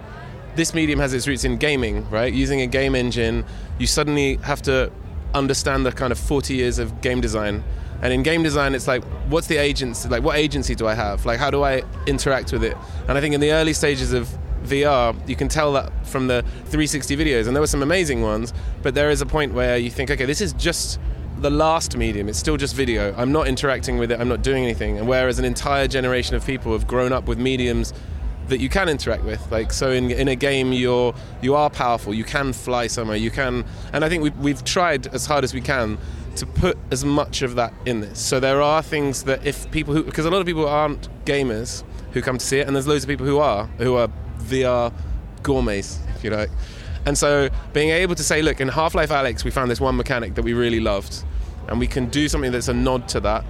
this 0.55 0.73
medium 0.73 0.99
has 0.99 1.13
its 1.13 1.27
roots 1.27 1.43
in 1.43 1.57
gaming, 1.57 2.09
right? 2.09 2.31
Using 2.31 2.61
a 2.61 2.67
game 2.67 2.95
engine, 2.95 3.43
you 3.77 3.85
suddenly 3.85 4.37
have 4.37 4.61
to 4.61 4.89
understand 5.33 5.85
the 5.85 5.91
kind 5.91 6.13
of 6.13 6.17
40 6.17 6.55
years 6.55 6.79
of 6.79 7.01
game 7.01 7.19
design. 7.19 7.61
And 8.01 8.13
in 8.13 8.23
game 8.23 8.41
design, 8.41 8.73
it's 8.73 8.87
like, 8.87 9.03
what's 9.27 9.47
the 9.47 9.57
agency? 9.57 10.07
Like, 10.07 10.23
what 10.23 10.37
agency 10.37 10.73
do 10.73 10.87
I 10.87 10.93
have? 10.93 11.25
Like, 11.25 11.37
how 11.37 11.51
do 11.51 11.63
I 11.63 11.83
interact 12.05 12.53
with 12.53 12.63
it? 12.63 12.77
And 13.09 13.17
I 13.17 13.21
think 13.21 13.35
in 13.35 13.41
the 13.41 13.51
early 13.51 13.73
stages 13.73 14.13
of 14.13 14.29
VR, 14.63 15.13
you 15.27 15.35
can 15.35 15.49
tell 15.49 15.73
that 15.73 15.91
from 16.07 16.27
the 16.27 16.41
360 16.67 17.17
videos, 17.17 17.47
and 17.47 17.55
there 17.55 17.61
were 17.61 17.67
some 17.67 17.83
amazing 17.83 18.21
ones, 18.21 18.53
but 18.81 18.95
there 18.95 19.09
is 19.09 19.19
a 19.19 19.25
point 19.25 19.53
where 19.53 19.77
you 19.77 19.89
think, 19.89 20.09
okay, 20.09 20.25
this 20.25 20.39
is 20.39 20.53
just 20.53 21.01
the 21.39 21.49
last 21.49 21.95
medium. 21.95 22.29
It's 22.29 22.39
still 22.39 22.57
just 22.57 22.75
video. 22.75 23.13
I'm 23.15 23.31
not 23.31 23.47
interacting 23.47 23.97
with 23.97 24.11
it. 24.11 24.19
I'm 24.19 24.27
not 24.27 24.41
doing 24.41 24.63
anything. 24.63 24.97
And 24.97 25.07
whereas 25.07 25.39
an 25.39 25.45
entire 25.45 25.87
generation 25.87 26.35
of 26.35 26.45
people 26.45 26.71
have 26.73 26.87
grown 26.87 27.13
up 27.13 27.27
with 27.27 27.37
mediums 27.37 27.93
that 28.47 28.59
you 28.59 28.69
can 28.69 28.89
interact 28.89 29.23
with. 29.23 29.51
Like 29.51 29.71
so, 29.71 29.91
in, 29.91 30.09
in 30.11 30.27
a 30.27 30.35
game, 30.35 30.71
you're 30.73 31.13
you 31.41 31.55
are 31.55 31.69
powerful. 31.69 32.13
You 32.13 32.23
can 32.23 32.53
fly 32.53 32.87
somewhere. 32.87 33.17
You 33.17 33.31
can, 33.31 33.65
and 33.93 34.03
I 34.03 34.09
think 34.09 34.23
we've, 34.23 34.37
we've 34.37 34.63
tried 34.63 35.07
as 35.07 35.25
hard 35.25 35.43
as 35.43 35.53
we 35.53 35.61
can 35.61 35.97
to 36.37 36.45
put 36.45 36.77
as 36.91 37.03
much 37.03 37.41
of 37.41 37.55
that 37.55 37.73
in 37.85 37.99
this. 37.99 38.19
So 38.19 38.39
there 38.39 38.61
are 38.61 38.81
things 38.81 39.23
that 39.23 39.45
if 39.45 39.69
people 39.71 39.93
who 39.93 40.03
because 40.03 40.25
a 40.25 40.31
lot 40.31 40.39
of 40.39 40.47
people 40.47 40.67
aren't 40.67 41.09
gamers 41.25 41.83
who 42.13 42.21
come 42.21 42.37
to 42.37 42.45
see 42.45 42.59
it, 42.59 42.67
and 42.67 42.75
there's 42.75 42.87
loads 42.87 43.03
of 43.03 43.09
people 43.09 43.25
who 43.25 43.39
are 43.39 43.65
who 43.77 43.95
are 43.95 44.09
VR 44.39 44.93
gourmets, 45.43 45.99
if 46.15 46.23
you 46.23 46.29
like. 46.29 46.49
And 47.07 47.17
so 47.17 47.47
being 47.71 47.89
able 47.91 48.15
to 48.15 48.23
say, 48.23 48.41
look, 48.41 48.59
in 48.59 48.67
Half 48.67 48.93
Life 48.93 49.11
Alyx, 49.11 49.45
we 49.45 49.49
found 49.49 49.71
this 49.71 49.79
one 49.79 49.95
mechanic 49.95 50.35
that 50.35 50.41
we 50.41 50.51
really 50.51 50.81
loved, 50.81 51.23
and 51.69 51.79
we 51.79 51.87
can 51.87 52.09
do 52.09 52.27
something 52.27 52.51
that's 52.51 52.67
a 52.67 52.73
nod 52.73 53.07
to 53.07 53.21
that. 53.21 53.45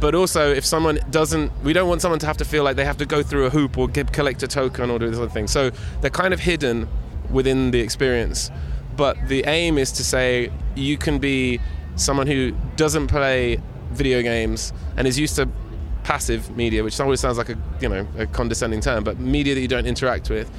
But 0.00 0.16
also, 0.16 0.52
if 0.52 0.64
someone 0.64 0.98
doesn't, 1.08 1.52
we 1.62 1.74
don't 1.74 1.88
want 1.88 2.02
someone 2.02 2.18
to 2.18 2.26
have 2.26 2.38
to 2.38 2.44
feel 2.44 2.64
like 2.64 2.74
they 2.74 2.84
have 2.84 2.96
to 2.96 3.06
go 3.06 3.22
through 3.22 3.46
a 3.46 3.50
hoop 3.50 3.78
or 3.78 3.86
get, 3.86 4.12
collect 4.12 4.42
a 4.42 4.48
token 4.48 4.90
or 4.90 4.98
do 4.98 5.08
this 5.08 5.20
other 5.20 5.28
thing. 5.28 5.46
So 5.46 5.70
they're 6.00 6.10
kind 6.10 6.34
of 6.34 6.40
hidden 6.40 6.88
within 7.30 7.70
the 7.70 7.78
experience. 7.78 8.50
But 8.96 9.16
the 9.28 9.44
aim 9.46 9.78
is 9.78 9.92
to 9.92 10.04
say 10.04 10.50
you 10.74 10.98
can 10.98 11.20
be 11.20 11.60
someone 11.94 12.26
who 12.26 12.50
doesn't 12.74 13.06
play 13.06 13.60
video 13.92 14.22
games 14.22 14.72
and 14.96 15.06
is 15.06 15.20
used 15.20 15.36
to 15.36 15.48
passive 16.02 16.56
media, 16.56 16.82
which 16.82 16.98
always 16.98 17.20
sounds 17.20 17.38
like 17.38 17.50
a 17.50 17.58
you 17.80 17.88
know 17.88 18.08
a 18.18 18.26
condescending 18.26 18.80
term, 18.80 19.04
but 19.04 19.20
media 19.20 19.54
that 19.54 19.60
you 19.60 19.68
don't 19.68 19.86
interact 19.86 20.30
with 20.30 20.50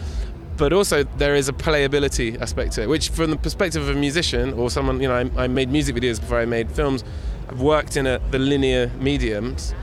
but 0.58 0.74
also 0.74 1.04
there 1.04 1.36
is 1.36 1.50
a 1.50 1.54
playability 1.54 2.40
aspect 2.42 2.74
to 2.74 2.84
it, 2.84 2.90
which, 2.90 3.10
from 3.10 3.32
the 3.32 3.38
perspective 3.38 3.82
of 3.82 3.96
a 3.96 4.00
musician 4.00 4.54
or 4.54 4.70
someone, 4.70 5.02
you 5.02 5.08
know, 5.08 5.16
I, 5.16 5.44
I 5.44 5.48
made 5.48 5.70
music 5.70 5.96
videos 5.96 6.20
before 6.20 6.40
I 6.40 6.46
made 6.46 6.72
films. 6.72 7.04
I've 7.50 7.62
worked 7.62 7.98
in 7.98 8.08
a, 8.08 8.20
the 8.32 8.40
linear 8.40 8.90
mediums. 9.00 9.74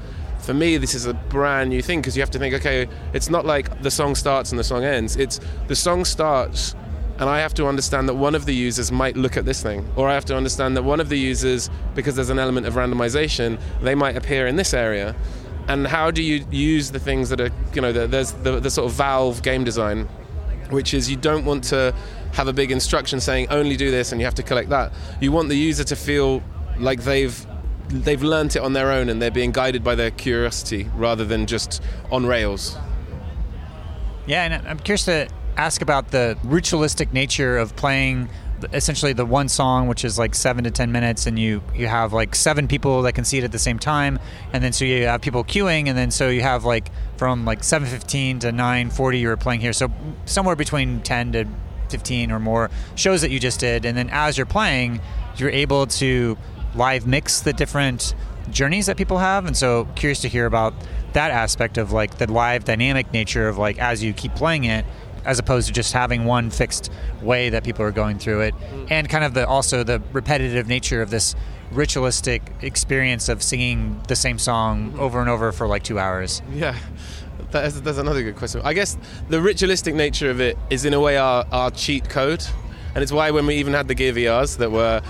for 0.40 0.54
me, 0.54 0.76
this 0.76 0.94
is 0.94 1.06
a 1.06 1.14
brand 1.14 1.70
new 1.70 1.82
thing 1.82 2.00
because 2.00 2.16
you 2.16 2.22
have 2.22 2.30
to 2.30 2.38
think, 2.38 2.54
okay, 2.54 2.88
it's 3.12 3.30
not 3.30 3.44
like 3.44 3.82
the 3.82 3.90
song 3.90 4.14
starts 4.14 4.50
and 4.50 4.58
the 4.58 4.64
song 4.64 4.84
ends. 4.84 5.16
It's 5.16 5.40
the 5.68 5.76
song 5.76 6.04
starts, 6.04 6.74
and 7.18 7.28
I 7.28 7.40
have 7.40 7.54
to 7.54 7.66
understand 7.66 8.08
that 8.08 8.14
one 8.14 8.34
of 8.34 8.46
the 8.46 8.54
users 8.54 8.90
might 8.90 9.16
look 9.16 9.36
at 9.36 9.44
this 9.44 9.62
thing, 9.62 9.88
or 9.96 10.08
I 10.08 10.14
have 10.14 10.24
to 10.26 10.36
understand 10.36 10.76
that 10.76 10.82
one 10.82 11.00
of 11.00 11.08
the 11.08 11.18
users, 11.18 11.70
because 11.94 12.16
there's 12.16 12.30
an 12.30 12.38
element 12.38 12.66
of 12.66 12.74
randomization, 12.74 13.60
they 13.82 13.94
might 13.94 14.16
appear 14.16 14.46
in 14.46 14.56
this 14.56 14.72
area. 14.74 15.14
And 15.68 15.86
how 15.86 16.10
do 16.10 16.22
you 16.22 16.44
use 16.50 16.90
the 16.90 16.98
things 16.98 17.28
that 17.28 17.40
are, 17.40 17.50
you 17.74 17.82
know, 17.82 17.92
the, 17.92 18.06
there's 18.06 18.32
the, 18.32 18.58
the 18.58 18.70
sort 18.70 18.90
of 18.90 18.96
Valve 18.96 19.42
game 19.42 19.62
design, 19.62 20.08
which 20.72 20.94
is 20.94 21.10
you 21.10 21.16
don't 21.16 21.44
want 21.44 21.64
to 21.64 21.94
have 22.32 22.48
a 22.48 22.52
big 22.52 22.70
instruction 22.70 23.20
saying 23.20 23.48
only 23.50 23.76
do 23.76 23.90
this 23.90 24.12
and 24.12 24.20
you 24.20 24.24
have 24.24 24.34
to 24.36 24.42
collect 24.42 24.68
that. 24.70 24.92
You 25.20 25.32
want 25.32 25.48
the 25.48 25.56
user 25.56 25.84
to 25.84 25.96
feel 25.96 26.42
like 26.78 27.02
they've 27.02 27.46
they've 27.88 28.22
learnt 28.22 28.54
it 28.54 28.62
on 28.62 28.72
their 28.72 28.92
own 28.92 29.08
and 29.08 29.20
they're 29.20 29.30
being 29.30 29.50
guided 29.50 29.82
by 29.82 29.94
their 29.96 30.12
curiosity 30.12 30.88
rather 30.94 31.24
than 31.24 31.46
just 31.46 31.82
on 32.10 32.24
rails. 32.24 32.76
Yeah, 34.26 34.44
and 34.44 34.68
I'm 34.68 34.78
curious 34.78 35.04
to 35.06 35.28
ask 35.56 35.82
about 35.82 36.10
the 36.10 36.38
ritualistic 36.44 37.12
nature 37.12 37.58
of 37.58 37.74
playing 37.74 38.28
essentially 38.72 39.12
the 39.12 39.26
one 39.26 39.48
song 39.48 39.88
which 39.88 40.04
is 40.04 40.18
like 40.18 40.34
seven 40.34 40.64
to 40.64 40.70
ten 40.70 40.92
minutes 40.92 41.26
and 41.26 41.38
you 41.38 41.62
you 41.74 41.86
have 41.86 42.12
like 42.12 42.34
seven 42.34 42.68
people 42.68 43.02
that 43.02 43.12
can 43.14 43.24
see 43.24 43.38
it 43.38 43.44
at 43.44 43.52
the 43.52 43.58
same 43.58 43.78
time 43.78 44.18
and 44.52 44.62
then 44.62 44.72
so 44.72 44.84
you 44.84 45.06
have 45.06 45.20
people 45.20 45.44
queuing 45.44 45.86
and 45.88 45.96
then 45.96 46.10
so 46.10 46.28
you 46.28 46.42
have 46.42 46.64
like 46.64 46.90
from 47.16 47.44
like 47.44 47.60
7.15 47.60 48.40
to 48.40 48.50
9.40 48.50 49.20
you 49.20 49.28
were 49.28 49.36
playing 49.36 49.60
here. 49.60 49.74
So 49.74 49.90
somewhere 50.24 50.56
between 50.56 51.02
10 51.02 51.32
to 51.32 51.44
15 51.90 52.32
or 52.32 52.38
more 52.38 52.70
shows 52.94 53.20
that 53.20 53.30
you 53.30 53.38
just 53.38 53.60
did 53.60 53.84
and 53.84 53.96
then 53.96 54.08
as 54.10 54.38
you're 54.38 54.46
playing 54.46 55.00
you're 55.36 55.50
able 55.50 55.86
to 55.86 56.38
live 56.74 57.06
mix 57.06 57.40
the 57.40 57.52
different 57.52 58.14
journeys 58.48 58.86
that 58.86 58.96
people 58.96 59.18
have 59.18 59.44
and 59.44 59.56
so 59.56 59.86
curious 59.96 60.20
to 60.20 60.28
hear 60.28 60.46
about 60.46 60.72
that 61.12 61.30
aspect 61.30 61.78
of 61.78 61.92
like 61.92 62.18
the 62.18 62.30
live 62.30 62.64
dynamic 62.64 63.12
nature 63.12 63.48
of 63.48 63.58
like 63.58 63.78
as 63.78 64.02
you 64.02 64.12
keep 64.12 64.34
playing 64.34 64.64
it 64.64 64.84
as 65.24 65.38
opposed 65.38 65.66
to 65.66 65.72
just 65.72 65.92
having 65.92 66.24
one 66.24 66.50
fixed 66.50 66.90
way 67.22 67.50
that 67.50 67.64
people 67.64 67.84
are 67.84 67.92
going 67.92 68.18
through 68.18 68.40
it 68.40 68.54
mm. 68.54 68.86
and 68.90 69.08
kind 69.08 69.24
of 69.24 69.34
the 69.34 69.46
also 69.46 69.82
the 69.82 70.00
repetitive 70.12 70.66
nature 70.66 71.02
of 71.02 71.10
this 71.10 71.34
ritualistic 71.70 72.42
experience 72.62 73.28
of 73.28 73.42
singing 73.42 74.00
the 74.08 74.16
same 74.16 74.38
song 74.38 74.90
mm-hmm. 74.90 75.00
over 75.00 75.20
and 75.20 75.30
over 75.30 75.52
for 75.52 75.66
like 75.68 75.82
two 75.82 75.98
hours 75.98 76.42
Yeah, 76.52 76.76
that's, 77.50 77.80
that's 77.80 77.98
another 77.98 78.22
good 78.22 78.36
question. 78.36 78.60
I 78.64 78.74
guess 78.74 78.96
the 79.28 79.40
ritualistic 79.40 79.94
nature 79.94 80.30
of 80.30 80.40
it 80.40 80.56
is, 80.70 80.84
in 80.84 80.94
a 80.94 81.00
way, 81.00 81.16
our, 81.16 81.44
our 81.50 81.70
cheat 81.70 82.08
code. 82.08 82.44
And 82.94 83.02
it's 83.02 83.12
why 83.12 83.30
when 83.30 83.46
we 83.46 83.56
even 83.56 83.72
had 83.72 83.88
the 83.88 83.94
Gear 83.94 84.12
VRs 84.12 84.58
that 84.58 84.70
were, 84.70 85.00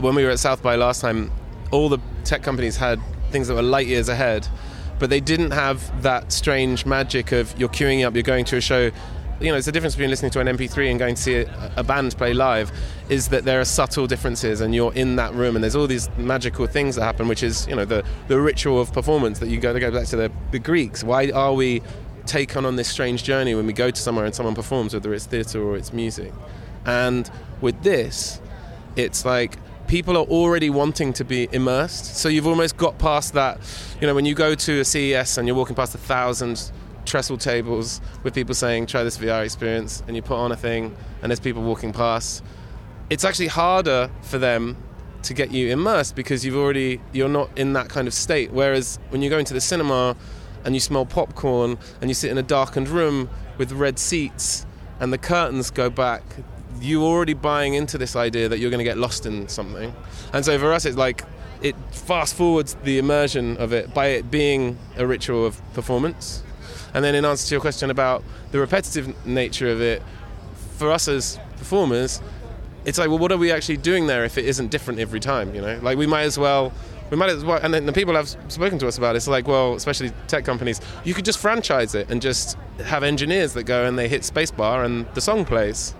when 0.00 0.14
we 0.14 0.24
were 0.24 0.30
at 0.30 0.38
South 0.38 0.62
by 0.62 0.76
last 0.76 1.00
time, 1.00 1.30
all 1.70 1.88
the 1.88 1.98
tech 2.24 2.42
companies 2.42 2.76
had 2.76 3.00
things 3.30 3.48
that 3.48 3.54
were 3.54 3.62
light 3.62 3.86
years 3.86 4.08
ahead, 4.08 4.46
but 4.98 5.10
they 5.10 5.20
didn't 5.20 5.52
have 5.52 6.02
that 6.02 6.32
strange 6.32 6.86
magic 6.86 7.32
of 7.32 7.58
you're 7.58 7.68
queuing 7.68 8.06
up, 8.06 8.14
you're 8.14 8.22
going 8.22 8.44
to 8.46 8.56
a 8.56 8.60
show. 8.60 8.90
You 9.40 9.52
know, 9.52 9.56
it's 9.56 9.66
the 9.66 9.72
difference 9.72 9.94
between 9.94 10.10
listening 10.10 10.32
to 10.32 10.40
an 10.40 10.48
MP3 10.48 10.90
and 10.90 10.98
going 10.98 11.14
to 11.14 11.22
see 11.22 11.36
a, 11.36 11.72
a 11.76 11.84
band 11.84 12.16
play 12.16 12.34
live 12.34 12.72
is 13.08 13.28
that 13.28 13.44
there 13.44 13.60
are 13.60 13.64
subtle 13.64 14.08
differences 14.08 14.60
and 14.60 14.74
you're 14.74 14.92
in 14.94 15.14
that 15.16 15.32
room 15.32 15.54
and 15.54 15.62
there's 15.62 15.76
all 15.76 15.86
these 15.86 16.08
magical 16.16 16.66
things 16.66 16.96
that 16.96 17.04
happen, 17.04 17.28
which 17.28 17.44
is, 17.44 17.64
you 17.68 17.76
know, 17.76 17.84
the, 17.84 18.04
the 18.26 18.40
ritual 18.40 18.80
of 18.80 18.92
performance 18.92 19.38
that 19.38 19.48
you 19.48 19.60
go 19.60 19.72
to 19.72 19.78
go 19.78 19.92
back 19.92 20.06
to 20.08 20.16
the, 20.16 20.32
the 20.50 20.58
Greeks. 20.58 21.04
Why 21.04 21.30
are 21.30 21.54
we 21.54 21.82
taken 22.26 22.66
on 22.66 22.74
this 22.74 22.88
strange 22.88 23.22
journey 23.22 23.54
when 23.54 23.64
we 23.64 23.72
go 23.72 23.92
to 23.92 24.00
somewhere 24.00 24.24
and 24.24 24.34
someone 24.34 24.56
performs, 24.56 24.92
whether 24.92 25.14
it's 25.14 25.26
theatre 25.26 25.62
or 25.62 25.76
it's 25.76 25.92
music? 25.92 26.32
And 26.84 27.30
with 27.60 27.80
this, 27.84 28.40
it's 28.96 29.24
like 29.24 29.56
people 29.86 30.16
are 30.16 30.26
already 30.26 30.68
wanting 30.68 31.12
to 31.12 31.24
be 31.24 31.48
immersed. 31.52 32.16
So 32.16 32.28
you've 32.28 32.46
almost 32.48 32.76
got 32.76 32.98
past 32.98 33.34
that. 33.34 33.60
You 34.00 34.08
know, 34.08 34.16
when 34.16 34.24
you 34.24 34.34
go 34.34 34.56
to 34.56 34.80
a 34.80 34.84
CES 34.84 35.38
and 35.38 35.46
you're 35.46 35.56
walking 35.56 35.76
past 35.76 35.94
a 35.94 35.98
thousand 35.98 36.72
trestle 37.08 37.38
tables 37.38 38.00
with 38.22 38.34
people 38.34 38.54
saying, 38.54 38.86
try 38.86 39.02
this 39.02 39.18
VR 39.18 39.44
experience, 39.44 40.02
and 40.06 40.14
you 40.14 40.22
put 40.22 40.36
on 40.36 40.52
a 40.52 40.56
thing 40.56 40.94
and 41.22 41.30
there's 41.30 41.40
people 41.40 41.62
walking 41.62 41.92
past, 41.92 42.44
it's 43.10 43.24
actually 43.24 43.46
harder 43.48 44.10
for 44.22 44.38
them 44.38 44.76
to 45.22 45.34
get 45.34 45.50
you 45.50 45.72
immersed 45.72 46.14
because 46.14 46.44
you've 46.44 46.56
already 46.56 47.00
you're 47.12 47.28
not 47.28 47.50
in 47.58 47.72
that 47.72 47.88
kind 47.88 48.06
of 48.06 48.14
state. 48.14 48.52
Whereas 48.52 48.98
when 49.08 49.22
you 49.22 49.30
go 49.30 49.38
into 49.38 49.54
the 49.54 49.60
cinema 49.60 50.16
and 50.64 50.74
you 50.74 50.80
smell 50.80 51.06
popcorn 51.06 51.78
and 52.00 52.10
you 52.10 52.14
sit 52.14 52.30
in 52.30 52.38
a 52.38 52.42
darkened 52.42 52.88
room 52.88 53.28
with 53.56 53.72
red 53.72 53.98
seats 53.98 54.64
and 55.00 55.12
the 55.12 55.18
curtains 55.18 55.70
go 55.70 55.90
back 55.90 56.22
you're 56.80 57.02
already 57.02 57.34
buying 57.34 57.74
into 57.74 57.98
this 57.98 58.14
idea 58.14 58.48
that 58.48 58.60
you're 58.60 58.70
going 58.70 58.78
to 58.78 58.84
get 58.84 58.98
lost 58.98 59.26
in 59.26 59.48
something. 59.48 59.92
And 60.32 60.44
so 60.44 60.58
for 60.58 60.72
us 60.72 60.84
it's 60.84 60.96
like 60.96 61.24
it 61.60 61.74
fast 61.90 62.36
forwards 62.36 62.74
the 62.84 62.98
immersion 62.98 63.56
of 63.56 63.72
it 63.72 63.92
by 63.92 64.08
it 64.08 64.30
being 64.30 64.78
a 64.96 65.04
ritual 65.04 65.44
of 65.44 65.60
performance 65.74 66.44
and 66.94 67.04
then 67.04 67.14
in 67.14 67.24
answer 67.24 67.48
to 67.48 67.54
your 67.54 67.60
question 67.60 67.90
about 67.90 68.22
the 68.52 68.58
repetitive 68.58 69.26
nature 69.26 69.68
of 69.68 69.80
it 69.80 70.02
for 70.76 70.90
us 70.90 71.08
as 71.08 71.38
performers 71.56 72.20
it's 72.88 72.98
like, 72.98 73.08
well, 73.08 73.18
what 73.18 73.30
are 73.32 73.36
we 73.36 73.52
actually 73.52 73.76
doing 73.76 74.06
there 74.06 74.24
if 74.24 74.38
it 74.38 74.46
isn't 74.46 74.70
different 74.70 74.98
every 74.98 75.20
time? 75.20 75.54
You 75.54 75.60
know, 75.60 75.78
like 75.82 75.98
we 75.98 76.06
might 76.06 76.22
as 76.22 76.38
well, 76.38 76.72
we 77.10 77.18
might 77.18 77.28
as 77.28 77.44
well. 77.44 77.60
And 77.62 77.72
then 77.74 77.84
the 77.84 77.92
people 77.92 78.14
have 78.14 78.28
spoken 78.48 78.78
to 78.78 78.88
us 78.88 78.96
about 78.96 79.14
it, 79.14 79.18
it's 79.18 79.28
like, 79.28 79.46
well, 79.46 79.74
especially 79.74 80.10
tech 80.26 80.44
companies, 80.44 80.80
you 81.04 81.12
could 81.12 81.26
just 81.26 81.38
franchise 81.38 81.94
it 81.94 82.10
and 82.10 82.22
just 82.22 82.56
have 82.84 83.02
engineers 83.02 83.52
that 83.52 83.64
go 83.64 83.84
and 83.84 83.98
they 83.98 84.08
hit 84.08 84.22
spacebar 84.22 84.86
and 84.86 85.06
the 85.14 85.20
song 85.20 85.44
plays. 85.44 85.92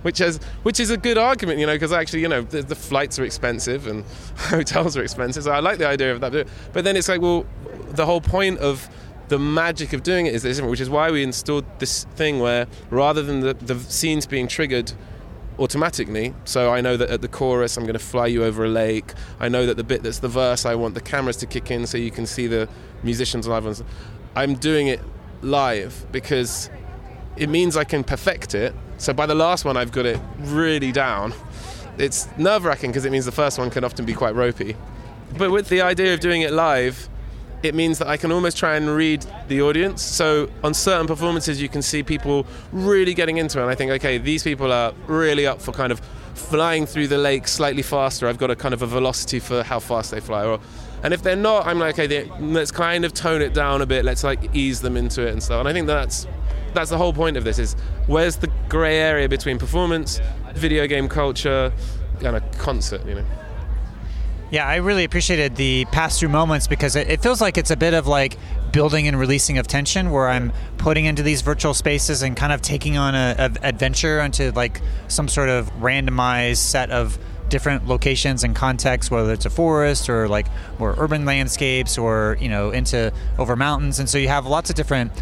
Which 0.00 0.20
is 0.20 0.38
which 0.64 0.80
is 0.80 0.90
a 0.90 0.96
good 0.96 1.16
argument, 1.16 1.60
you 1.60 1.66
know, 1.66 1.74
because 1.74 1.92
actually, 1.92 2.22
you 2.22 2.28
know, 2.28 2.40
the, 2.40 2.62
the, 2.62 2.74
flights 2.74 3.20
are 3.20 3.24
expensive 3.24 3.86
and 3.86 4.04
hotels 4.36 4.96
are 4.96 5.02
expensive. 5.02 5.44
So 5.44 5.52
I 5.52 5.60
like 5.60 5.78
the 5.78 5.86
idea 5.86 6.12
of 6.12 6.20
that. 6.22 6.48
But 6.72 6.82
then 6.82 6.96
it's 6.96 7.08
like, 7.08 7.20
well, 7.20 7.46
the 7.90 8.04
whole 8.04 8.20
point 8.20 8.58
of 8.58 8.88
the 9.28 9.38
magic 9.38 9.92
of 9.92 10.02
doing 10.02 10.26
it 10.26 10.34
is 10.34 10.42
different, 10.42 10.70
which 10.70 10.80
is 10.80 10.90
why 10.90 11.10
we 11.10 11.22
installed 11.22 11.64
this 11.78 12.04
thing 12.16 12.40
where 12.40 12.66
rather 12.90 13.22
than 13.22 13.40
the, 13.40 13.54
the 13.54 13.78
scenes 13.78 14.26
being 14.26 14.48
triggered 14.48 14.92
automatically. 15.58 16.34
So 16.44 16.72
I 16.72 16.80
know 16.80 16.96
that 16.96 17.10
at 17.10 17.22
the 17.22 17.28
chorus, 17.28 17.76
I'm 17.76 17.84
going 17.84 17.94
to 17.94 17.98
fly 17.98 18.26
you 18.26 18.44
over 18.44 18.64
a 18.64 18.68
lake. 18.68 19.12
I 19.40 19.48
know 19.48 19.66
that 19.66 19.76
the 19.76 19.84
bit 19.84 20.02
that's 20.02 20.18
the 20.18 20.28
verse, 20.28 20.66
I 20.66 20.74
want 20.74 20.94
the 20.94 21.00
cameras 21.00 21.36
to 21.38 21.46
kick 21.46 21.70
in 21.70 21.86
so 21.86 21.98
you 21.98 22.10
can 22.10 22.26
see 22.26 22.46
the 22.46 22.68
musicians 23.02 23.46
live. 23.46 23.82
I'm 24.34 24.54
doing 24.54 24.88
it 24.88 25.00
live 25.42 26.06
because 26.12 26.70
it 27.36 27.48
means 27.48 27.76
I 27.76 27.84
can 27.84 28.04
perfect 28.04 28.54
it. 28.54 28.74
So 28.98 29.12
by 29.12 29.26
the 29.26 29.34
last 29.34 29.64
one, 29.64 29.76
I've 29.76 29.92
got 29.92 30.06
it 30.06 30.18
really 30.38 30.92
down. 30.92 31.34
It's 31.98 32.28
nerve 32.38 32.64
wracking 32.64 32.90
because 32.90 33.04
it 33.04 33.12
means 33.12 33.24
the 33.24 33.32
first 33.32 33.58
one 33.58 33.70
can 33.70 33.84
often 33.84 34.04
be 34.04 34.14
quite 34.14 34.34
ropey. 34.34 34.76
But 35.36 35.50
with 35.50 35.68
the 35.68 35.80
idea 35.82 36.14
of 36.14 36.20
doing 36.20 36.42
it 36.42 36.52
live, 36.52 37.08
it 37.62 37.74
means 37.74 37.98
that 37.98 38.08
I 38.08 38.16
can 38.16 38.32
almost 38.32 38.56
try 38.56 38.76
and 38.76 38.88
read 38.94 39.24
the 39.48 39.62
audience. 39.62 40.02
So 40.02 40.48
on 40.62 40.74
certain 40.74 41.06
performances, 41.06 41.60
you 41.60 41.68
can 41.68 41.82
see 41.82 42.02
people 42.02 42.46
really 42.72 43.14
getting 43.14 43.38
into 43.38 43.58
it. 43.58 43.62
And 43.62 43.70
I 43.70 43.74
think, 43.74 43.90
okay, 43.92 44.18
these 44.18 44.42
people 44.42 44.72
are 44.72 44.92
really 45.06 45.46
up 45.46 45.60
for 45.60 45.72
kind 45.72 45.92
of 45.92 46.00
flying 46.34 46.86
through 46.86 47.08
the 47.08 47.18
lake 47.18 47.46
slightly 47.46 47.82
faster. 47.82 48.26
I've 48.26 48.38
got 48.38 48.50
a 48.50 48.56
kind 48.56 48.74
of 48.74 48.82
a 48.82 48.86
velocity 48.86 49.38
for 49.38 49.62
how 49.62 49.78
fast 49.78 50.10
they 50.10 50.20
fly. 50.20 50.44
Or, 50.44 50.60
and 51.02 51.12
if 51.12 51.22
they're 51.22 51.36
not, 51.36 51.66
I'm 51.66 51.78
like, 51.78 51.98
okay, 51.98 52.30
let's 52.40 52.70
kind 52.70 53.04
of 53.04 53.12
tone 53.12 53.42
it 53.42 53.54
down 53.54 53.82
a 53.82 53.86
bit. 53.86 54.04
Let's 54.04 54.24
like 54.24 54.54
ease 54.54 54.80
them 54.80 54.96
into 54.96 55.26
it 55.26 55.32
and 55.32 55.42
stuff. 55.42 55.60
And 55.60 55.68
I 55.68 55.72
think 55.72 55.86
that's 55.86 56.26
that's 56.74 56.88
the 56.88 56.96
whole 56.96 57.12
point 57.12 57.36
of 57.36 57.44
this: 57.44 57.58
is 57.58 57.74
where's 58.06 58.36
the 58.36 58.50
grey 58.68 58.98
area 58.98 59.28
between 59.28 59.58
performance, 59.58 60.20
video 60.54 60.86
game 60.86 61.08
culture, 61.08 61.72
and 62.24 62.36
a 62.36 62.40
concert? 62.58 63.04
You 63.06 63.16
know. 63.16 63.24
Yeah, 64.52 64.66
I 64.66 64.76
really 64.76 65.04
appreciated 65.04 65.56
the 65.56 65.86
pass 65.86 66.20
through 66.20 66.28
moments 66.28 66.66
because 66.66 66.94
it, 66.94 67.08
it, 67.08 67.22
feels 67.22 67.40
like 67.40 67.56
it's 67.56 67.70
a 67.70 67.76
bit 67.76 67.94
of 67.94 68.06
like 68.06 68.36
building 68.70 69.08
and 69.08 69.18
releasing 69.18 69.56
of 69.56 69.66
tension 69.66 70.10
where 70.10 70.28
I'm 70.28 70.52
putting 70.76 71.06
into 71.06 71.22
these 71.22 71.40
virtual 71.40 71.72
spaces 71.72 72.20
and 72.20 72.36
kind 72.36 72.52
of 72.52 72.60
taking 72.60 72.98
on 72.98 73.14
a, 73.14 73.34
a 73.38 73.66
adventure 73.66 74.20
into 74.20 74.52
like 74.52 74.82
some 75.08 75.26
sort 75.26 75.48
of 75.48 75.72
randomized 75.80 76.58
set 76.58 76.90
of 76.90 77.18
different 77.48 77.88
locations 77.88 78.44
and 78.44 78.54
contexts, 78.54 79.10
whether 79.10 79.32
it's 79.32 79.46
a 79.46 79.50
forest 79.50 80.10
or 80.10 80.28
like 80.28 80.48
more 80.78 80.96
urban 80.98 81.24
landscapes 81.24 81.96
or 81.96 82.36
you 82.38 82.50
know 82.50 82.72
into 82.72 83.10
over 83.38 83.56
mountains, 83.56 84.00
and 84.00 84.08
so 84.08 84.18
you 84.18 84.28
have 84.28 84.44
lots 84.44 84.68
of 84.68 84.76
different 84.76 85.12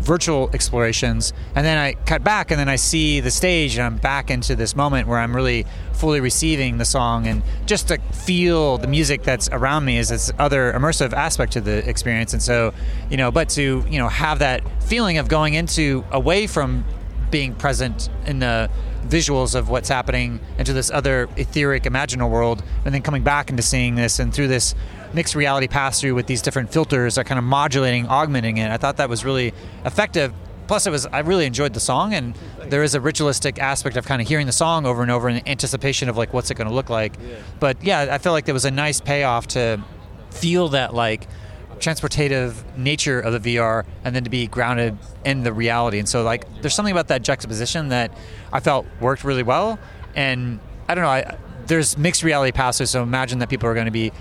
virtual 0.00 0.50
explorations 0.52 1.32
and 1.54 1.66
then 1.66 1.76
I 1.76 1.92
cut 1.92 2.22
back 2.22 2.50
and 2.50 2.58
then 2.58 2.68
I 2.68 2.76
see 2.76 3.20
the 3.20 3.30
stage 3.30 3.76
and 3.76 3.84
I'm 3.84 3.96
back 3.96 4.30
into 4.30 4.54
this 4.54 4.76
moment 4.76 5.08
where 5.08 5.18
I'm 5.18 5.34
really 5.34 5.66
fully 5.92 6.20
receiving 6.20 6.78
the 6.78 6.84
song 6.84 7.26
and 7.26 7.42
just 7.66 7.88
to 7.88 7.98
feel 8.12 8.78
the 8.78 8.86
music 8.86 9.22
that's 9.22 9.48
around 9.50 9.84
me 9.84 9.98
is 9.98 10.08
this 10.08 10.32
other 10.38 10.72
immersive 10.72 11.12
aspect 11.12 11.52
to 11.54 11.60
the 11.60 11.88
experience 11.88 12.32
and 12.32 12.42
so 12.42 12.72
you 13.10 13.16
know 13.16 13.30
but 13.30 13.48
to 13.50 13.84
you 13.88 13.98
know 13.98 14.08
have 14.08 14.38
that 14.38 14.62
feeling 14.84 15.18
of 15.18 15.28
going 15.28 15.54
into 15.54 16.04
away 16.12 16.46
from 16.46 16.84
being 17.30 17.54
present 17.54 18.08
in 18.26 18.38
the 18.38 18.70
visuals 19.06 19.54
of 19.54 19.68
what's 19.68 19.88
happening 19.88 20.40
into 20.58 20.72
this 20.72 20.90
other 20.90 21.28
etheric 21.36 21.84
imaginal 21.84 22.30
world 22.30 22.62
and 22.84 22.94
then 22.94 23.02
coming 23.02 23.22
back 23.22 23.50
into 23.50 23.62
seeing 23.62 23.94
this 23.94 24.18
and 24.18 24.32
through 24.32 24.48
this 24.48 24.74
mixed 25.14 25.34
reality 25.34 25.68
pass 25.68 26.00
through 26.00 26.14
with 26.14 26.26
these 26.26 26.42
different 26.42 26.72
filters 26.72 27.18
are 27.18 27.24
kind 27.24 27.38
of 27.38 27.44
modulating 27.44 28.06
augmenting 28.06 28.58
it 28.58 28.70
i 28.70 28.76
thought 28.76 28.96
that 28.96 29.08
was 29.08 29.24
really 29.24 29.52
effective 29.84 30.32
plus 30.66 30.86
it 30.86 30.90
was 30.90 31.06
i 31.06 31.20
really 31.20 31.46
enjoyed 31.46 31.74
the 31.74 31.80
song 31.80 32.14
and 32.14 32.36
there 32.66 32.82
is 32.82 32.94
a 32.94 33.00
ritualistic 33.00 33.58
aspect 33.58 33.96
of 33.96 34.04
kind 34.04 34.20
of 34.20 34.28
hearing 34.28 34.46
the 34.46 34.52
song 34.52 34.86
over 34.86 35.02
and 35.02 35.10
over 35.10 35.28
in 35.28 35.46
anticipation 35.48 36.08
of 36.08 36.16
like 36.16 36.32
what's 36.32 36.50
it 36.50 36.54
going 36.54 36.68
to 36.68 36.74
look 36.74 36.90
like 36.90 37.14
but 37.60 37.82
yeah 37.82 38.08
i 38.10 38.18
feel 38.18 38.32
like 38.32 38.44
there 38.44 38.54
was 38.54 38.64
a 38.64 38.70
nice 38.70 39.00
payoff 39.00 39.46
to 39.46 39.82
feel 40.30 40.68
that 40.68 40.94
like 40.94 41.26
transportative 41.78 42.54
nature 42.76 43.20
of 43.20 43.40
the 43.40 43.56
VR 43.56 43.84
and 44.04 44.14
then 44.14 44.24
to 44.24 44.30
be 44.30 44.46
grounded 44.46 44.98
in 45.24 45.42
the 45.42 45.52
reality. 45.52 45.98
And 45.98 46.08
so 46.08 46.22
like 46.22 46.44
there's 46.60 46.74
something 46.74 46.92
about 46.92 47.08
that 47.08 47.22
juxtaposition 47.22 47.88
that 47.88 48.12
I 48.52 48.60
felt 48.60 48.86
worked 49.00 49.24
really 49.24 49.42
well. 49.42 49.78
And 50.14 50.60
I 50.88 50.94
don't 50.94 51.04
know, 51.04 51.10
I, 51.10 51.36
there's 51.66 51.96
mixed 51.98 52.22
reality 52.22 52.52
passes, 52.52 52.90
so 52.90 53.02
imagine 53.02 53.38
that 53.40 53.48
people 53.48 53.68
are 53.68 53.74
going 53.74 53.86
to 53.86 53.92
be 53.92 54.12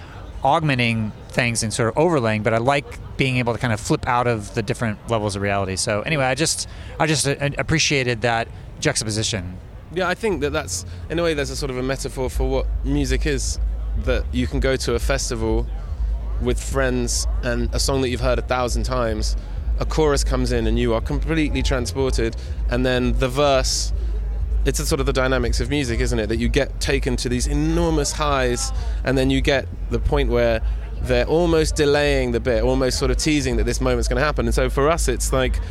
augmenting 0.48 1.12
things 1.30 1.62
and 1.62 1.74
sort 1.74 1.90
of 1.90 1.98
overlaying, 1.98 2.42
but 2.42 2.54
I 2.54 2.58
like 2.58 3.18
being 3.18 3.38
able 3.38 3.54
to 3.54 3.60
kind 3.60 3.74
of 3.74 3.80
flip 3.80 4.08
out 4.08 4.28
of 4.28 4.54
the 4.56 4.64
different 4.64 4.98
levels 5.10 5.36
of 5.36 5.42
reality. 5.42 5.76
So 5.76 6.02
anyway, 6.02 6.24
I 6.24 6.36
just 6.36 6.70
I 7.00 7.06
just 7.06 7.28
uh, 7.28 7.50
appreciated 7.58 8.22
that 8.22 8.48
juxtaposition. 8.80 9.58
Yeah, 9.94 10.08
I 10.08 10.16
think 10.16 10.42
that 10.42 10.54
that's 10.54 10.86
in 11.10 11.20
a 11.20 11.24
way 11.24 11.34
there's 11.34 11.50
a 11.50 11.56
sort 11.56 11.70
of 11.70 11.78
a 11.78 11.84
metaphor 11.84 12.30
for 12.30 12.50
what 12.50 12.66
music 12.84 13.26
is. 13.26 13.60
That 14.06 14.24
you 14.32 14.46
can 14.46 14.60
go 14.60 14.76
to 14.76 14.94
a 14.94 15.00
festival 15.00 15.66
with 16.40 16.62
friends 16.62 17.28
and 17.44 17.74
a 17.74 17.80
song 17.80 18.02
that 18.02 18.10
you've 18.10 18.22
heard 18.22 18.38
a 18.38 18.44
thousand 18.44 18.84
times, 18.84 19.36
a 19.80 19.86
chorus 19.86 20.24
comes 20.24 20.52
in 20.52 20.68
and 20.68 20.78
you 20.78 20.94
are 20.94 21.02
completely 21.02 21.64
transported, 21.64 22.36
and 22.70 22.86
then 22.86 23.14
the 23.20 23.28
verse. 23.28 23.92
It's 24.68 24.86
sort 24.86 25.00
of 25.00 25.06
the 25.06 25.14
dynamics 25.14 25.62
of 25.62 25.70
music, 25.70 26.02
isn't 26.02 26.20
it? 26.20 26.28
That 26.28 26.40
you 26.40 26.50
get 26.50 26.82
taken 26.82 27.16
to 27.18 27.30
these 27.30 27.48
enormous 27.48 28.12
highs, 28.12 28.74
and 29.06 29.18
then 29.18 29.30
you 29.30 29.40
get 29.40 29.66
the 29.92 30.00
point 30.00 30.30
where 30.30 30.62
they're 31.04 31.26
almost 31.26 31.78
delaying 31.78 32.34
the 32.34 32.42
bit, 32.42 32.64
almost 32.64 33.00
sort 33.00 33.10
of 33.10 33.16
teasing 33.16 33.56
that 33.56 33.64
this 33.64 33.80
moment's 33.80 34.10
going 34.10 34.20
to 34.20 34.26
happen. 34.26 34.46
And 34.46 34.54
so 34.54 34.70
for 34.70 34.90
us, 34.90 35.08
it's 35.08 35.32
like, 35.32 35.62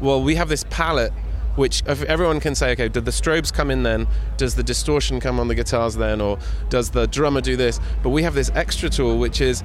well, 0.00 0.22
we 0.22 0.36
have 0.36 0.48
this 0.48 0.64
palette 0.70 1.12
which 1.56 1.82
everyone 1.86 2.40
can 2.40 2.54
say, 2.54 2.72
okay, 2.72 2.88
did 2.88 3.04
the 3.04 3.10
strobes 3.10 3.52
come 3.52 3.70
in 3.70 3.82
then? 3.82 4.06
Does 4.38 4.54
the 4.54 4.62
distortion 4.62 5.20
come 5.20 5.38
on 5.38 5.48
the 5.48 5.54
guitars 5.54 5.94
then? 5.94 6.22
Or 6.22 6.38
does 6.70 6.90
the 6.90 7.06
drummer 7.08 7.42
do 7.42 7.56
this? 7.56 7.78
But 8.02 8.10
we 8.10 8.22
have 8.22 8.34
this 8.34 8.50
extra 8.54 8.88
tool, 8.88 9.18
which 9.18 9.42
is, 9.42 9.62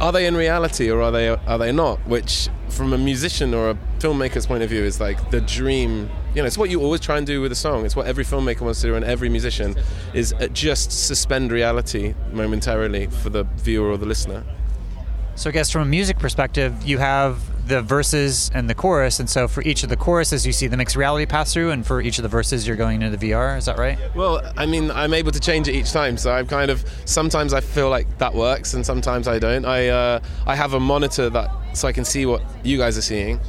are 0.00 0.12
they 0.12 0.26
in 0.26 0.36
reality 0.36 0.90
or 0.90 1.00
are 1.02 1.12
they 1.12 1.28
are 1.28 1.58
they 1.58 1.72
not? 1.72 2.06
Which, 2.06 2.48
from 2.68 2.92
a 2.92 2.98
musician 2.98 3.54
or 3.54 3.70
a 3.70 3.78
filmmaker's 3.98 4.46
point 4.46 4.62
of 4.62 4.70
view, 4.70 4.82
is 4.82 5.00
like 5.00 5.30
the 5.30 5.40
dream. 5.40 6.10
You 6.34 6.42
know, 6.42 6.46
it's 6.46 6.58
what 6.58 6.70
you 6.70 6.80
always 6.80 7.00
try 7.00 7.16
and 7.16 7.26
do 7.26 7.40
with 7.40 7.52
a 7.52 7.56
song. 7.56 7.84
It's 7.84 7.94
what 7.94 8.06
every 8.06 8.24
filmmaker 8.24 8.62
wants 8.62 8.80
to 8.80 8.88
do, 8.88 8.94
and 8.96 9.04
every 9.04 9.28
musician 9.28 9.76
is 10.12 10.32
uh, 10.34 10.48
just 10.48 11.06
suspend 11.06 11.52
reality 11.52 12.14
momentarily 12.32 13.06
for 13.06 13.30
the 13.30 13.44
viewer 13.44 13.90
or 13.90 13.96
the 13.96 14.06
listener. 14.06 14.44
So 15.36 15.50
I 15.50 15.52
guess 15.52 15.70
from 15.70 15.82
a 15.82 15.86
music 15.86 16.18
perspective, 16.18 16.74
you 16.84 16.98
have 16.98 17.38
the 17.66 17.80
verses 17.80 18.50
and 18.54 18.68
the 18.68 18.74
chorus, 18.74 19.20
and 19.20 19.28
so 19.28 19.48
for 19.48 19.62
each 19.62 19.82
of 19.82 19.88
the 19.88 19.96
choruses, 19.96 20.46
you 20.46 20.52
see 20.52 20.66
the 20.66 20.76
mixed 20.76 20.96
reality 20.96 21.26
pass 21.26 21.52
through, 21.52 21.70
and 21.70 21.86
for 21.86 22.00
each 22.00 22.18
of 22.18 22.22
the 22.22 22.28
verses, 22.28 22.66
you're 22.66 22.76
going 22.76 23.02
into 23.02 23.16
the 23.16 23.30
VR. 23.30 23.56
Is 23.56 23.64
that 23.66 23.78
right? 23.78 23.98
Well, 24.14 24.42
I 24.56 24.66
mean, 24.66 24.90
I'm 24.90 25.14
able 25.14 25.32
to 25.32 25.40
change 25.40 25.68
it 25.68 25.74
each 25.74 25.92
time, 25.92 26.16
so 26.16 26.30
I'm 26.30 26.46
kind 26.46 26.70
of 26.70 26.84
sometimes 27.04 27.54
I 27.54 27.60
feel 27.60 27.88
like 27.88 28.18
that 28.18 28.34
works, 28.34 28.74
and 28.74 28.84
sometimes 28.84 29.28
I 29.28 29.38
don't. 29.38 29.64
I 29.64 29.88
uh, 29.88 30.20
I 30.46 30.54
have 30.54 30.74
a 30.74 30.80
monitor 30.80 31.30
that 31.30 31.50
so 31.72 31.88
I 31.88 31.92
can 31.92 32.04
see 32.04 32.26
what 32.26 32.42
you 32.62 32.76
guys 32.76 32.98
are 32.98 33.02
seeing, 33.02 33.40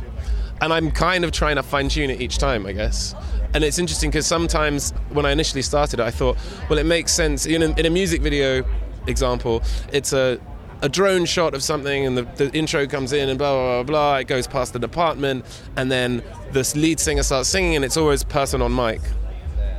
and 0.62 0.72
I'm 0.72 0.92
kind 0.92 1.24
of 1.26 1.32
trying 1.32 1.58
to 1.58 1.64
fine 1.64 1.90
tune 1.90 2.10
it 2.10 2.22
each 2.22 2.38
time, 2.38 2.66
I 2.66 2.72
guess. 2.72 3.14
And 3.54 3.64
it's 3.64 3.80
interesting 3.80 4.10
because 4.10 4.28
sometimes 4.28 4.92
when 5.10 5.26
I 5.26 5.32
initially 5.32 5.62
started, 5.62 6.00
I 6.00 6.12
thought, 6.12 6.38
well, 6.70 6.78
it 6.78 6.86
makes 6.86 7.14
sense 7.14 7.46
in 7.46 7.64
a, 7.64 7.70
in 7.80 7.86
a 7.86 7.90
music 7.90 8.22
video 8.22 8.66
example, 9.08 9.62
it's 9.94 10.14
a 10.14 10.40
a 10.86 10.90
drone 10.90 11.26
shot 11.26 11.56
of 11.56 11.64
something 11.64 12.06
and 12.06 12.16
the, 12.16 12.22
the, 12.36 12.54
intro 12.56 12.86
comes 12.86 13.12
in 13.12 13.28
and 13.28 13.40
blah, 13.40 13.54
blah, 13.54 13.84
blah, 13.84 13.84
blah. 13.84 14.18
It 14.18 14.28
goes 14.28 14.46
past 14.46 14.72
the 14.72 14.78
department 14.78 15.44
and 15.76 15.92
then 15.92 16.22
this 16.52 16.76
lead 16.76 17.00
singer 17.00 17.24
starts 17.24 17.50
singing 17.50 17.76
and 17.76 17.84
it's 17.84 17.98
always 17.98 18.24
person 18.24 18.62
on 18.62 18.74
mic. 18.74 19.02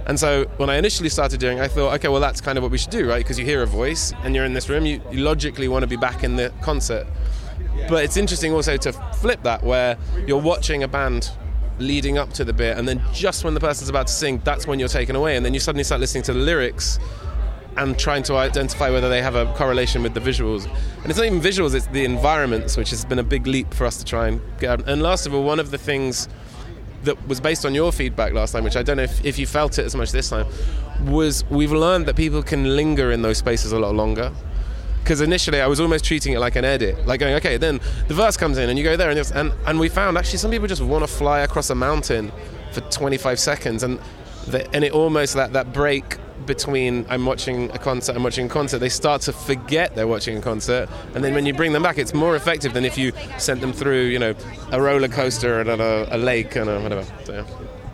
And 0.09 0.19
so 0.19 0.47
when 0.57 0.69
I 0.69 0.79
initially 0.79 1.09
started 1.09 1.39
doing 1.39 1.61
I 1.61 1.69
thought, 1.69 1.95
okay, 1.95 2.09
well, 2.09 2.21
that's 2.21 2.41
kind 2.41 2.59
of 2.59 2.63
what 2.63 2.73
we 2.73 2.79
should 2.79 2.91
do, 2.91 3.09
right? 3.09 3.19
Because 3.19 3.39
you 3.39 3.45
hear 3.45 3.63
a 3.63 3.67
voice 3.67 4.13
and 4.25 4.35
you're 4.35 4.45
in 4.45 4.53
this 4.53 4.69
room, 4.69 4.85
you, 4.85 5.01
you 5.13 5.21
logically 5.21 5.69
want 5.69 5.85
to 5.85 5.87
be 5.87 5.97
back 5.97 6.25
in 6.25 6.35
the 6.35 6.53
concert. 6.61 7.07
But 7.89 8.03
it's 8.03 8.17
interesting 8.17 8.53
also 8.53 8.77
to 8.77 8.93
flip 8.93 9.45
that 9.45 9.63
where 9.63 9.97
you're 10.27 10.43
watching 10.43 10.83
a 10.83 10.89
band 10.89 11.31
leading 11.79 12.19
up 12.19 12.33
to 12.33 12.45
the 12.45 12.53
bit 12.53 12.79
and 12.79 12.89
then 12.89 13.01
just 13.13 13.45
when 13.45 13.55
the 13.55 13.61
person's 13.61 13.91
about 13.91 14.09
to 14.09 14.13
sing, 14.13 14.41
that's 14.45 14.67
when 14.67 14.81
you're 14.81 14.89
taken 14.89 15.15
away. 15.15 15.37
And 15.37 15.47
then 15.47 15.55
you 15.55 15.61
suddenly 15.61 15.85
start 15.85 16.01
listening 16.01 16.25
to 16.25 16.33
the 16.33 16.41
lyrics 16.41 16.99
and 17.77 17.99
trying 17.99 18.23
to 18.25 18.37
identify 18.37 18.91
whether 18.91 19.09
they 19.09 19.23
have 19.23 19.35
a 19.35 19.53
correlation 19.55 20.03
with 20.03 20.15
the 20.15 20.21
visuals. 20.21 20.67
And 21.03 21.07
it's 21.07 21.19
not 21.19 21.27
even 21.27 21.41
visuals, 21.41 21.75
it's 21.75 21.87
the 21.89 22.05
environments, 22.05 22.77
which 22.77 22.91
has 22.91 23.05
been 23.05 23.19
a 23.19 23.25
big 23.25 23.47
leap 23.47 23.73
for 23.75 23.87
us 23.87 23.99
to 23.99 24.05
try 24.05 24.29
and 24.29 24.41
get. 24.59 24.89
And 24.89 25.03
last 25.03 25.27
of 25.27 25.35
all, 25.35 25.43
one 25.43 25.61
of 25.61 25.71
the 25.71 25.79
things 25.79 26.29
that 27.03 27.29
was 27.29 27.41
based 27.41 27.65
on 27.65 27.75
your 27.75 27.93
feedback 27.93 28.33
last 28.33 28.53
time, 28.53 28.65
which 28.65 28.77
I 28.77 28.83
don't 28.83 28.97
know 28.97 29.05
if, 29.05 29.25
if 29.25 29.39
you 29.39 29.47
felt 29.47 29.79
it 29.79 29.85
as 29.85 29.95
much 29.95 30.13
this 30.13 30.31
time, 30.31 30.47
was 31.05 31.45
we've 31.51 31.73
learned 31.73 32.07
that 32.07 32.17
people 32.17 32.43
can 32.43 32.77
linger 32.77 33.13
in 33.13 33.23
those 33.23 33.39
spaces 33.39 33.73
a 33.73 33.79
lot 33.79 33.95
longer. 33.95 34.33
Because 35.03 35.21
initially 35.21 35.61
I 35.61 35.69
was 35.69 35.79
almost 35.79 36.05
treating 36.05 36.33
it 36.33 36.41
like 36.41 36.57
an 36.57 36.65
edit, 36.65 37.07
like 37.07 37.21
going, 37.21 37.35
okay, 37.35 37.59
then 37.59 37.81
the 38.09 38.15
verse 38.15 38.37
comes 38.37 38.59
in 38.59 38.69
and 38.69 38.77
you 38.77 38.85
go 38.85 38.97
there, 38.97 39.09
and, 39.09 39.33
and, 39.35 39.53
and 39.65 39.79
we 39.79 39.89
found 39.89 40.19
actually 40.19 40.39
some 40.39 40.51
people 40.51 40.67
just 40.67 40.83
want 40.83 41.05
to 41.05 41.07
fly 41.07 41.41
across 41.41 41.71
a 41.71 41.77
mountain 41.77 42.33
for 42.73 42.81
25 42.81 43.39
seconds, 43.39 43.85
and 43.85 44.01
the, 44.49 44.69
and 44.75 44.83
it 44.83 44.93
almost 44.93 45.35
that 45.35 45.53
that 45.53 45.73
break 45.73 46.19
between 46.45 47.07
I'm 47.09 47.25
watching 47.25 47.71
a 47.71 47.79
concert, 47.79 48.17
I'm 48.17 48.23
watching 48.23 48.47
a 48.47 48.49
concert, 48.49 48.79
they 48.79 48.89
start 48.89 49.23
to 49.23 49.33
forget 49.33 49.95
they're 49.95 50.07
watching 50.07 50.37
a 50.37 50.41
concert, 50.41 50.89
and 51.15 51.25
then 51.25 51.35
when 51.35 51.47
you 51.47 51.55
bring 51.55 51.73
them 51.73 51.83
back, 51.83 51.99
it's 51.99 52.15
more 52.15 52.37
effective 52.37 52.75
than 52.75 52.85
if 52.85 52.99
you 52.99 53.13
sent 53.39 53.61
them 53.61 53.73
through, 53.73 54.05
you 54.05 54.19
know, 54.19 54.35
a 54.73 54.81
roller 54.81 55.09
coaster 55.09 55.61
and 55.61 55.69
a, 55.69 56.15
a 56.15 56.19
lake 56.19 56.57
and 56.57 56.69
a, 56.69 56.81
whatever. 56.81 57.05
So, 57.25 57.35
yeah. 57.35 57.47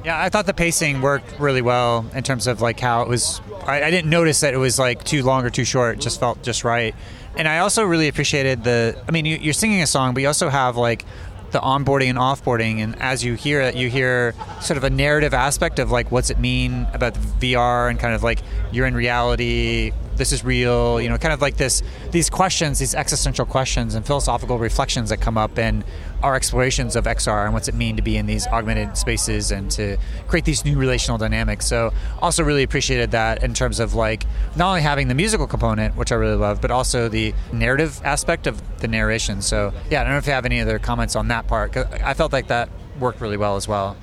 yeah, 0.04 0.22
I 0.22 0.28
thought 0.28 0.46
the 0.46 0.54
pacing 0.54 1.00
worked 1.00 1.38
really 1.38 1.62
well 1.62 2.06
in 2.14 2.22
terms 2.22 2.46
of 2.46 2.60
like 2.60 2.80
how 2.80 3.02
it 3.02 3.08
was. 3.08 3.40
I, 3.66 3.84
I 3.84 3.90
didn't 3.90 4.10
notice 4.10 4.40
that 4.40 4.54
it 4.54 4.58
was 4.58 4.78
like 4.78 5.04
too 5.04 5.22
long 5.22 5.44
or 5.44 5.50
too 5.50 5.64
short; 5.64 5.98
it 5.98 6.00
just 6.00 6.18
felt 6.18 6.42
just 6.42 6.64
right. 6.64 6.94
And 7.34 7.48
I 7.48 7.58
also 7.58 7.84
really 7.84 8.08
appreciated 8.08 8.64
the. 8.64 9.00
I 9.08 9.12
mean, 9.12 9.24
you, 9.24 9.36
you're 9.36 9.54
singing 9.54 9.82
a 9.82 9.86
song, 9.86 10.12
but 10.14 10.20
you 10.20 10.26
also 10.26 10.48
have 10.48 10.76
like 10.76 11.04
the 11.52 11.60
onboarding 11.60 12.08
and 12.08 12.18
offboarding 12.18 12.78
and 12.78 13.00
as 13.00 13.24
you 13.24 13.34
hear 13.34 13.60
it 13.60 13.76
you 13.76 13.88
hear 13.88 14.34
sort 14.60 14.76
of 14.76 14.84
a 14.84 14.90
narrative 14.90 15.34
aspect 15.34 15.78
of 15.78 15.90
like 15.90 16.10
what's 16.10 16.30
it 16.30 16.38
mean 16.38 16.86
about 16.92 17.14
VR 17.14 17.90
and 17.90 17.98
kind 17.98 18.14
of 18.14 18.22
like 18.22 18.40
you're 18.72 18.86
in 18.86 18.94
reality 18.94 19.92
this 20.16 20.32
is 20.32 20.44
real 20.44 21.00
you 21.00 21.08
know 21.08 21.18
kind 21.18 21.32
of 21.32 21.40
like 21.40 21.56
this 21.56 21.82
these 22.10 22.28
questions 22.28 22.78
these 22.78 22.94
existential 22.94 23.46
questions 23.46 23.94
and 23.94 24.06
philosophical 24.06 24.58
reflections 24.58 25.10
that 25.10 25.18
come 25.18 25.38
up. 25.38 25.58
In 25.58 25.84
our 26.22 26.34
explorations 26.34 26.96
of 26.96 27.04
XR 27.04 27.44
and 27.44 27.54
what's 27.54 27.68
it 27.68 27.74
mean 27.74 27.96
to 27.96 28.02
be 28.02 28.16
in 28.16 28.26
these 28.26 28.46
augmented 28.46 28.96
spaces 28.96 29.50
and 29.50 29.70
to 29.72 29.96
create 30.28 30.44
these 30.44 30.64
new 30.64 30.76
relational 30.76 31.18
dynamics. 31.18 31.66
So 31.66 31.92
also 32.20 32.42
really 32.42 32.62
appreciated 32.62 33.10
that 33.10 33.42
in 33.42 33.54
terms 33.54 33.80
of 33.80 33.94
like 33.94 34.24
not 34.56 34.68
only 34.68 34.82
having 34.82 35.08
the 35.08 35.14
musical 35.14 35.46
component 35.46 35.96
which 35.96 36.12
I 36.12 36.16
really 36.16 36.36
love 36.36 36.60
but 36.60 36.70
also 36.70 37.08
the 37.08 37.34
narrative 37.52 38.00
aspect 38.04 38.46
of 38.46 38.60
the 38.78 38.88
narration. 38.88 39.42
So 39.42 39.72
yeah 39.90 40.00
I 40.00 40.04
don't 40.04 40.12
know 40.12 40.18
if 40.18 40.26
you 40.26 40.32
have 40.32 40.46
any 40.46 40.60
other 40.60 40.78
comments 40.78 41.16
on 41.16 41.28
that 41.28 41.46
part 41.46 41.76
I 41.76 42.14
felt 42.14 42.32
like 42.32 42.48
that 42.48 42.68
worked 43.00 43.20
really 43.20 43.36
well 43.36 43.56
as 43.56 43.66
well 43.66 43.96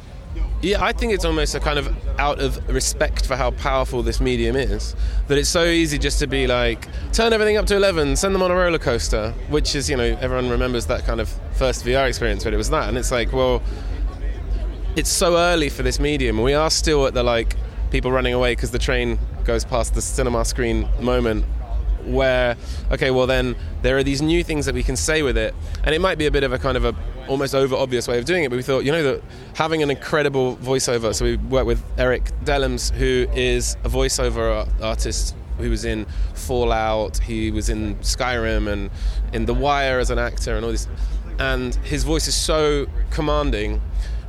yeah, 0.62 0.84
I 0.84 0.91
think 0.91 1.13
it's 1.13 1.23
almost 1.23 1.56
a 1.56 1.60
kind 1.60 1.80
of 1.80 1.95
out 2.19 2.39
of 2.41 2.67
respect 2.67 3.25
for 3.25 3.38
how 3.38 3.52
powerful 3.52 4.04
this 4.04 4.19
medium 4.19 4.58
is 4.58 4.95
that 5.28 5.38
it's 5.38 5.49
so 5.49 5.63
easy 5.63 5.97
just 5.97 6.19
to 6.19 6.28
be 6.28 6.47
like, 6.47 6.88
turn 7.13 7.32
everything 7.32 7.56
up 7.56 7.65
to 7.67 7.75
11, 7.78 8.17
send 8.17 8.36
them 8.36 8.41
on 8.41 8.52
a 8.52 8.56
roller 8.56 8.78
coaster, 8.78 9.32
which 9.49 9.73
is, 9.73 9.89
you 9.89 9.95
know, 9.95 10.17
everyone 10.19 10.49
remembers 10.49 10.86
that 10.88 11.06
kind 11.06 11.21
of 11.21 11.30
first 11.54 11.86
VR 11.86 12.08
experience, 12.08 12.43
but 12.43 12.54
it 12.54 12.58
was 12.58 12.69
that. 12.71 12.89
And 12.89 12.97
it's 12.97 13.12
like, 13.12 13.32
well, 13.32 13.62
it's 14.97 15.10
so 15.10 15.38
early 15.38 15.69
for 15.69 15.84
this 15.84 15.99
medium. 15.99 16.41
We 16.41 16.54
are 16.54 16.69
still 16.69 17.08
at 17.08 17.13
the 17.13 17.23
like 17.23 17.56
people 17.89 18.12
running 18.12 18.34
away 18.34 18.54
because 18.54 18.71
the 18.71 18.80
train 18.80 19.17
goes 19.45 19.63
past 19.63 19.93
the 19.93 20.02
cinema 20.02 20.43
screen 20.43 20.89
moment 20.99 21.45
where 22.10 22.58
okay 22.91 23.12
well 23.12 23.28
then 23.28 23.56
there 23.82 23.98
are 23.98 24.04
these 24.04 24.22
new 24.22 24.43
things 24.43 24.65
that 24.65 24.76
we 24.76 24.84
can 24.84 24.95
say 24.95 25.22
with 25.22 25.38
it. 25.38 25.54
And 25.84 25.95
it 25.95 26.02
might 26.02 26.17
be 26.17 26.26
a 26.26 26.32
bit 26.32 26.43
of 26.43 26.52
a 26.52 26.60
kind 26.60 26.76
of 26.78 26.86
a 26.86 26.95
almost 27.28 27.54
over 27.54 27.76
obvious 27.76 28.08
way 28.08 28.17
of 28.17 28.26
doing 28.26 28.43
it 28.43 28.50
but 28.50 28.56
we 28.56 28.63
thought 28.63 28.84
you 28.84 28.91
know 28.91 29.04
that 29.04 29.22
having 29.54 29.84
an 29.84 29.91
incredible 29.91 30.58
voiceover 30.58 31.13
so 31.13 31.24
we 31.24 31.38
worked 31.38 31.67
with 31.67 31.84
Erik 32.00 32.26
Dellums 32.43 32.91
who 32.91 33.28
is 33.34 33.78
a 33.84 33.89
voiceover 33.89 34.67
artist 34.82 35.36
who 35.60 35.69
was 35.69 35.86
in 35.86 36.06
fallout 36.34 37.19
he 37.19 37.52
was 37.52 37.69
in 37.69 37.95
skyrim 37.98 38.67
and 38.67 38.89
in 39.32 39.45
the 39.45 39.54
wire 39.54 40.00
as 40.00 40.10
an 40.10 40.17
actor 40.17 40.56
and 40.56 40.65
all 40.65 40.72
this 40.72 40.88
and 41.38 41.76
his 41.76 42.04
voice 42.04 42.28
is 42.28 42.34
so 42.36 42.88
commanding 43.12 43.80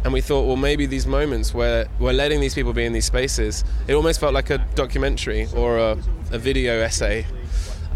and 0.03 0.15
we 0.15 0.23
thought, 0.23 0.47
well, 0.47 0.57
maybe 0.57 0.87
these 0.87 1.07
moments 1.07 1.53
where 1.53 1.87
we're 1.99 2.15
letting 2.15 2.41
these 2.41 2.55
people 2.55 2.73
be 2.73 2.85
in 2.87 2.93
these 2.95 3.05
spaces, 3.05 3.65
it 3.87 3.93
almost 3.93 4.19
felt 4.19 4.33
like 4.33 4.49
a 4.49 4.59
documentary 4.75 5.47
or 5.55 5.77
a, 5.77 5.99
a 6.33 6.39
video 6.39 6.81
essay 6.81 7.27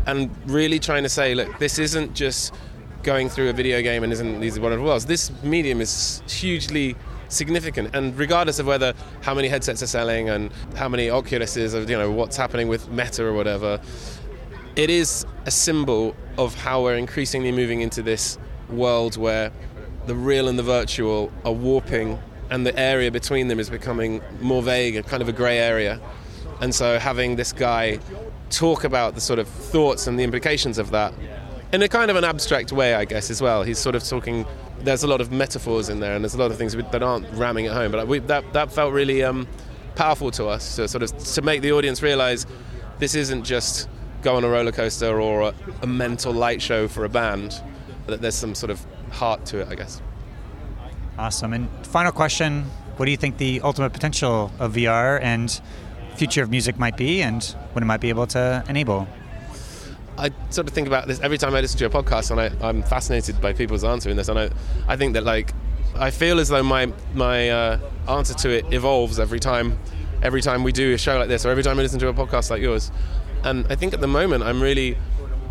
and 0.07 0.31
really 0.47 0.79
trying 0.79 1.03
to 1.03 1.09
say, 1.09 1.35
look, 1.35 1.59
this 1.59 1.79
isn't 1.79 2.15
just 2.15 2.55
going 3.03 3.29
through 3.29 3.51
a 3.51 3.53
video 3.53 3.83
game 3.83 4.03
and 4.03 4.13
isn't 4.13 4.41
these 4.41 4.59
one 4.59 4.73
of 4.73 4.79
the 4.79 4.85
worlds. 4.85 5.07
This 5.07 5.31
medium 5.43 5.81
is 5.81 6.23
hugely 6.27 6.97
significant, 7.29 7.95
and 7.95 8.17
regardless 8.17 8.59
of 8.59 8.67
whether 8.67 8.95
how 9.23 9.35
many 9.35 9.49
headsets 9.49 9.83
are 9.83 9.87
selling 9.87 10.29
and 10.29 10.53
how 10.77 10.89
many 10.89 11.09
Oculuses, 11.09 11.75
or 11.75 11.91
you 11.91 11.99
know 11.99 12.11
what's 12.11 12.37
happening 12.37 12.69
with 12.69 12.89
Meta 12.91 13.25
or 13.25 13.33
whatever, 13.33 13.81
it 14.77 14.91
is 14.91 15.27
a 15.47 15.51
symbol 15.51 16.15
of 16.39 16.55
how 16.55 16.83
we're 16.83 16.97
increasingly 16.97 17.53
moving 17.53 17.81
into 17.81 18.03
this 18.03 18.39
world 18.71 19.17
where 19.17 19.53
the 20.07 20.15
real 20.15 20.49
and 20.49 20.59
the 20.59 20.63
virtual 20.63 21.33
are 21.45 21.53
warping, 21.53 22.19
and 22.51 22.67
the 22.67 22.79
area 22.79 23.11
between 23.11 23.49
them 23.49 23.59
is 23.59 23.71
becoming 23.71 24.23
more 24.41 24.63
vague, 24.63 24.97
a 24.97 25.03
kind 25.03 25.23
of 25.23 25.29
a 25.29 25.33
grey 25.33 25.59
area. 25.59 26.01
And 26.61 26.75
so 26.75 26.99
having 26.99 27.37
this 27.37 27.53
guy 27.53 27.99
talk 28.51 28.85
about 28.85 29.15
the 29.15 29.21
sort 29.21 29.39
of 29.39 29.49
thoughts 29.49 30.07
and 30.07 30.19
the 30.19 30.25
implications 30.25 30.79
of 30.79 30.91
that 30.91 31.13
in 31.75 31.83
a 31.83 31.89
kind 31.89 32.11
of 32.11 32.17
an 32.17 32.25
abstract 32.25 32.73
way, 32.73 32.95
I 32.95 33.05
guess, 33.05 33.31
as 33.31 33.43
well. 33.43 33.65
He's 33.65 33.79
sort 33.79 33.97
of 33.97 34.05
talking. 34.05 34.47
There's 34.81 35.03
a 35.03 35.09
lot 35.09 35.21
of 35.21 35.33
metaphors 35.33 35.89
in 35.89 35.99
there, 35.99 36.15
and 36.15 36.23
there's 36.23 36.35
a 36.35 36.39
lot 36.39 36.53
of 36.53 36.57
things 36.57 36.75
that 36.75 37.03
aren't 37.03 37.29
ramming 37.33 37.67
at 37.67 37.73
home. 37.73 37.91
But 37.91 38.07
we, 38.07 38.21
that 38.21 38.53
that 38.53 38.73
felt 38.73 38.93
really 38.93 39.25
um, 39.25 39.49
powerful 39.97 40.31
to 40.33 40.47
us 40.47 40.77
to 40.77 40.87
sort 40.87 41.03
of 41.03 41.17
to 41.19 41.43
make 41.43 41.63
the 41.63 41.73
audience 41.73 42.01
realize 42.01 42.47
this 43.01 43.17
isn't 43.17 43.43
just 43.43 43.89
go 44.23 44.37
on 44.37 44.45
a 44.45 44.49
roller 44.49 44.73
coaster 44.73 45.21
or 45.21 45.43
a, 45.43 45.55
a 45.83 45.87
mental 45.87 46.33
light 46.33 46.63
show 46.63 46.87
for 46.87 47.05
a 47.05 47.09
band. 47.09 47.61
That 48.07 48.21
there's 48.21 48.37
some 48.37 48.55
sort 48.55 48.71
of 48.71 48.85
heart 49.11 49.45
to 49.47 49.61
it, 49.61 49.69
I 49.69 49.75
guess. 49.75 50.01
Awesome. 51.19 51.53
And 51.53 51.69
final 51.87 52.13
question: 52.13 52.63
What 52.97 53.07
do 53.07 53.11
you 53.11 53.17
think 53.17 53.39
the 53.39 53.61
ultimate 53.63 53.93
potential 53.93 54.53
of 54.61 54.75
VR 54.75 55.21
and 55.21 55.61
future 56.17 56.43
of 56.43 56.51
music 56.51 56.79
might 56.79 56.97
be, 56.97 57.23
and 57.23 57.43
what 57.73 57.83
it 57.83 57.87
might 57.87 58.01
be 58.01 58.09
able 58.09 58.27
to 58.29 58.65
enable? 58.69 59.07
I 60.17 60.31
sort 60.51 60.69
of 60.69 60.75
think 60.75 60.87
about 60.87 61.09
this 61.09 61.21
every 61.21 61.39
time 61.39 61.55
I 61.55 61.61
listen 61.61 61.79
to 61.79 61.87
a 61.87 61.91
podcast, 61.91 62.31
and 62.31 62.41
I, 62.41 62.69
am 62.69 62.83
fascinated 62.83 63.41
by 63.41 63.53
people's 63.53 63.85
answer 63.85 64.11
in 64.11 64.17
this. 64.17 64.29
And 64.29 64.39
I, 64.39 64.51
I 64.87 64.97
think 64.97 65.15
that 65.15 65.25
like, 65.25 65.53
I 65.97 66.11
feel 66.11 66.39
as 66.39 66.49
though 66.49 66.63
my 66.63 66.93
my 67.15 67.51
uh, 67.51 67.79
answer 68.09 68.35
to 68.35 68.51
it 68.51 68.73
evolves 68.73 69.19
every 69.19 69.41
time, 69.41 69.79
every 70.23 70.41
time 70.41 70.63
we 70.63 70.73
do 70.73 70.95
a 70.95 70.99
show 70.99 71.19
like 71.19 71.29
this, 71.29 71.45
or 71.45 71.51
every 71.51 71.63
time 71.63 71.79
I 71.79 71.83
listen 71.83 71.99
to 72.01 72.09
a 72.09 72.15
podcast 72.15 72.51
like 72.51 72.63
yours. 72.63 72.91
And 73.43 73.67
I 73.69 73.75
think 73.75 73.93
at 73.93 74.01
the 74.01 74.07
moment 74.07 74.43
I'm 74.43 74.63
really 74.63 74.97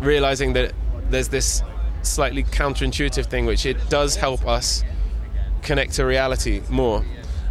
realizing 0.00 0.54
that 0.54 0.72
there's 1.10 1.28
this 1.28 1.62
slightly 2.02 2.42
counterintuitive 2.42 3.26
thing, 3.26 3.46
which 3.46 3.66
it 3.66 3.88
does 3.88 4.16
help 4.16 4.46
us 4.46 4.82
connect 5.62 5.94
to 5.94 6.04
reality 6.04 6.62
more. 6.68 7.04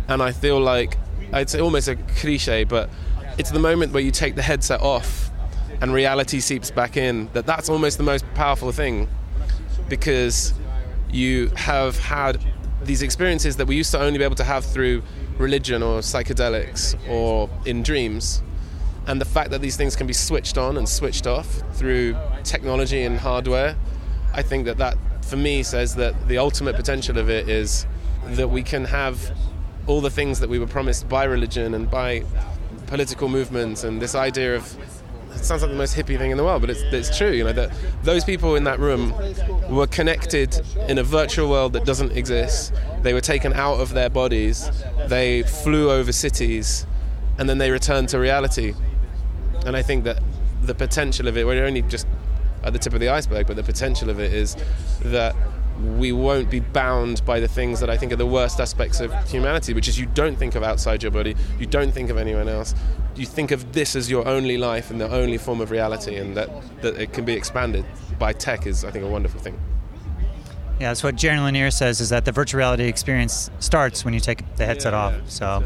And 0.08 0.22
I 0.22 0.32
feel 0.32 0.60
like 0.60 0.98
it's 1.34 1.56
almost 1.56 1.88
a 1.88 1.96
cliche, 1.96 2.64
but 2.64 2.90
it's 3.38 3.52
the 3.52 3.60
moment 3.60 3.94
where 3.94 4.04
you 4.04 4.12
take 4.12 4.36
the 4.36 4.42
headset 4.42 4.82
off 4.82 5.30
and 5.82 5.94
reality 5.94 6.40
seeps 6.40 6.70
back 6.70 6.98
in 6.98 7.30
that 7.34 7.46
that's 7.46 7.68
almost 7.70 7.98
the 7.98 8.04
most 8.04 8.26
powerful 8.36 8.72
thing 8.72 9.08
because 9.90 10.54
you 11.12 11.48
have 11.56 11.98
had 11.98 12.44
these 12.84 13.02
experiences 13.02 13.58
that 13.58 13.66
we 13.66 13.76
used 13.76 13.92
to 13.92 14.00
only 14.00 14.18
be 14.18 14.24
able 14.24 14.36
to 14.36 14.44
have 14.44 14.64
through 14.64 15.02
religion 15.38 15.82
or 15.82 16.00
psychedelics 16.00 16.96
or 17.10 17.50
in 17.66 17.82
dreams. 17.82 18.42
And 19.08 19.20
the 19.20 19.26
fact 19.26 19.50
that 19.52 19.62
these 19.62 19.76
things 19.76 19.96
can 19.96 20.08
be 20.08 20.14
switched 20.14 20.58
on 20.58 20.78
and 20.78 20.88
switched 20.88 21.28
off 21.28 21.48
through 21.74 22.16
technology 22.44 23.04
and 23.04 23.18
hardware 23.18 23.76
i 24.34 24.42
think 24.42 24.66
that 24.66 24.78
that 24.78 24.98
for 25.24 25.38
me 25.38 25.64
says 25.64 25.96
that 25.96 26.28
the 26.28 26.38
ultimate 26.38 26.76
potential 26.76 27.18
of 27.18 27.30
it 27.30 27.48
is 27.48 27.86
that 28.26 28.50
we 28.50 28.64
can 28.64 28.86
have 28.86 29.32
all 29.88 30.02
the 30.02 30.10
things 30.10 30.40
that 30.40 30.50
we 30.50 30.60
were 30.60 30.68
promised 30.68 31.08
by 31.10 31.24
religion 31.24 31.74
and 31.74 31.90
by 31.90 32.24
political 32.88 33.28
movements 33.28 33.84
and 33.84 34.02
this 34.02 34.16
idea 34.16 34.56
of 34.56 34.78
it 35.36 35.44
sounds 35.44 35.62
like 35.64 35.72
the 35.72 35.78
most 35.78 35.96
hippie 35.96 36.18
thing 36.18 36.32
in 36.32 36.38
the 36.38 36.44
world, 36.44 36.62
but 36.62 36.70
it's, 36.70 36.82
it's 36.82 37.18
true. 37.18 37.32
You 37.32 37.44
know 37.44 37.54
that 37.54 37.72
those 38.04 38.24
people 38.24 38.56
in 38.56 38.66
that 38.66 38.80
room 38.80 39.14
were 39.70 39.88
connected 39.88 40.62
in 40.88 41.00
a 41.00 41.04
virtual 41.04 41.50
world 41.50 41.74
that 41.74 41.86
doesn't 41.86 42.12
exist. 42.12 42.72
They 43.02 43.14
were 43.14 43.22
taken 43.22 43.52
out 43.54 43.80
of 43.80 43.94
their 43.94 44.10
bodies. 44.10 44.70
They 45.08 45.44
flew 45.44 45.90
over 45.90 46.12
cities, 46.12 46.86
and 47.38 47.50
then 47.50 47.58
they 47.58 47.72
returned 47.72 48.10
to 48.10 48.20
reality. 48.20 48.74
And 49.66 49.76
I 49.76 49.82
think 49.82 50.04
that 50.04 50.22
the 50.62 50.76
potential 50.76 51.28
of 51.28 51.36
it, 51.36 51.46
we're 51.46 51.66
only 51.66 51.82
just 51.82 52.08
at 52.64 52.74
the 52.74 52.80
tip 52.80 52.94
of 52.94 53.00
the 53.00 53.10
iceberg, 53.10 53.48
but 53.48 53.56
the 53.56 53.64
potential 53.64 54.10
of 54.10 54.20
it 54.20 54.34
is 54.34 54.56
that 55.02 55.36
we 55.98 56.12
won't 56.12 56.50
be 56.50 56.60
bound 56.60 57.26
by 57.26 57.40
the 57.40 57.48
things 57.48 57.80
that 57.80 57.90
I 57.90 57.98
think 57.98 58.12
are 58.12 58.18
the 58.18 58.26
worst 58.26 58.60
aspects 58.60 59.00
of 59.00 59.14
humanity, 59.30 59.74
which 59.74 59.88
is 59.88 60.00
you 60.00 60.06
don't 60.06 60.36
think 60.36 60.56
of 60.56 60.64
outside 60.64 61.02
your 61.02 61.12
body, 61.12 61.36
you 61.60 61.66
don't 61.66 61.92
think 61.92 62.10
of 62.10 62.18
anyone 62.18 62.48
else, 62.48 62.76
you 63.16 63.26
think 63.26 63.52
of 63.52 63.74
this 63.74 63.96
as 63.96 64.10
your 64.10 64.28
only 64.28 64.58
life 64.58 64.92
and 64.92 65.00
the 65.00 65.10
only 65.10 65.38
form 65.38 65.62
of 65.62 65.72
reality, 65.72 66.16
and 66.16 66.36
that, 66.38 66.50
that 66.82 66.96
it 67.00 67.14
can 67.14 67.26
be 67.26 67.34
expanded 67.34 67.86
by 68.20 68.34
tech 68.34 68.68
is, 68.68 68.86
I 68.86 68.92
think, 68.92 69.04
a 69.04 69.10
wonderful 69.10 69.40
thing. 69.40 69.60
Yeah, 70.80 70.90
that's 70.90 71.04
what 71.04 71.16
Jaron 71.16 71.44
Lanier 71.44 71.72
says 71.72 72.02
is 72.02 72.10
that 72.10 72.26
the 72.26 72.32
virtual 72.32 72.58
reality 72.58 72.86
experience 72.86 73.50
starts 73.60 74.04
when 74.04 74.14
you 74.14 74.20
take 74.20 74.56
the 74.56 74.66
headset 74.66 74.94
yeah, 74.94 75.12
yeah, 75.12 75.18
off. 75.18 75.30
So, 75.30 75.64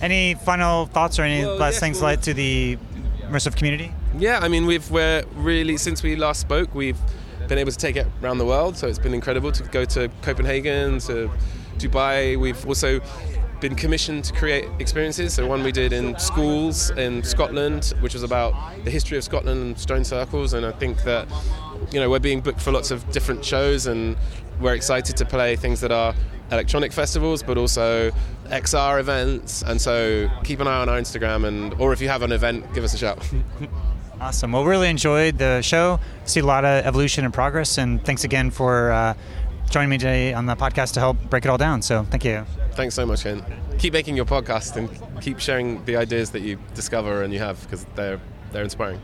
any 0.00 0.34
final 0.34 0.86
thoughts 0.86 1.18
or 1.18 1.22
any 1.22 1.44
well, 1.44 1.56
last 1.56 1.74
yes, 1.74 1.80
things 1.80 1.96
well, 1.96 2.10
like 2.10 2.22
to 2.22 2.34
the 2.34 2.78
immersive 3.22 3.56
community? 3.56 3.92
Yeah, 4.18 4.38
I 4.40 4.48
mean, 4.48 4.66
we've 4.66 4.88
we're 4.90 5.24
really 5.34 5.76
since 5.76 6.02
we 6.02 6.16
last 6.16 6.40
spoke, 6.40 6.74
we've 6.74 6.98
been 7.48 7.58
able 7.58 7.72
to 7.72 7.78
take 7.78 7.96
it 7.96 8.06
around 8.22 8.38
the 8.38 8.46
world. 8.46 8.76
So 8.76 8.86
it's 8.86 8.98
been 8.98 9.14
incredible 9.14 9.52
to 9.52 9.62
go 9.64 9.84
to 9.86 10.08
Copenhagen, 10.22 10.98
to 11.00 11.30
Dubai. 11.78 12.38
We've 12.38 12.66
also 12.66 13.00
been 13.60 13.74
commissioned 13.76 14.24
to 14.24 14.32
create 14.32 14.68
experiences. 14.80 15.34
So 15.34 15.46
one 15.46 15.62
we 15.62 15.70
did 15.72 15.92
in 15.92 16.18
schools 16.18 16.90
in 16.90 17.22
Scotland, 17.22 17.94
which 18.00 18.12
was 18.12 18.24
about 18.24 18.54
the 18.84 18.90
history 18.90 19.16
of 19.16 19.24
Scotland 19.24 19.62
and 19.62 19.78
stone 19.78 20.04
circles. 20.04 20.52
And 20.52 20.66
I 20.66 20.72
think 20.72 21.02
that 21.04 21.28
you 21.92 22.00
know 22.00 22.10
we're 22.10 22.18
being 22.18 22.40
booked 22.40 22.60
for 22.60 22.72
lots 22.72 22.90
of 22.90 23.08
different 23.12 23.44
shows, 23.44 23.86
and 23.86 24.16
we're 24.60 24.74
excited 24.74 25.16
to 25.16 25.24
play 25.24 25.56
things 25.56 25.80
that 25.80 25.92
are 25.92 26.14
electronic 26.50 26.92
festivals, 26.92 27.42
but 27.42 27.56
also 27.56 28.10
XR 28.46 29.00
events. 29.00 29.62
And 29.62 29.80
so 29.80 30.28
keep 30.44 30.60
an 30.60 30.66
eye 30.66 30.80
on 30.80 30.88
our 30.88 30.98
Instagram, 30.98 31.46
and 31.46 31.72
or 31.74 31.92
if 31.92 32.00
you 32.00 32.08
have 32.08 32.22
an 32.22 32.32
event, 32.32 32.72
give 32.74 32.84
us 32.84 32.94
a 32.94 32.98
shout. 32.98 33.18
Awesome. 34.22 34.52
Well, 34.52 34.64
really 34.64 34.88
enjoyed 34.88 35.36
the 35.38 35.62
show. 35.62 35.98
See 36.26 36.38
a 36.38 36.46
lot 36.46 36.64
of 36.64 36.86
evolution 36.86 37.24
and 37.24 37.34
progress, 37.34 37.76
and 37.76 38.02
thanks 38.04 38.22
again 38.22 38.52
for 38.52 38.92
uh, 38.92 39.14
joining 39.68 39.90
me 39.90 39.98
today 39.98 40.32
on 40.32 40.46
the 40.46 40.54
podcast 40.54 40.92
to 40.92 41.00
help 41.00 41.16
break 41.28 41.44
it 41.44 41.48
all 41.48 41.58
down. 41.58 41.82
So, 41.82 42.04
thank 42.04 42.24
you. 42.24 42.46
Thanks 42.74 42.94
so 42.94 43.04
much, 43.04 43.24
Ken. 43.24 43.44
Keep 43.80 43.94
making 43.94 44.14
your 44.14 44.24
podcast 44.24 44.76
and 44.76 44.88
keep 45.20 45.40
sharing 45.40 45.84
the 45.86 45.96
ideas 45.96 46.30
that 46.30 46.42
you 46.42 46.60
discover 46.72 47.24
and 47.24 47.32
you 47.32 47.40
have 47.40 47.60
because 47.62 47.84
they're 47.96 48.20
they're 48.52 48.62
inspiring. 48.62 49.00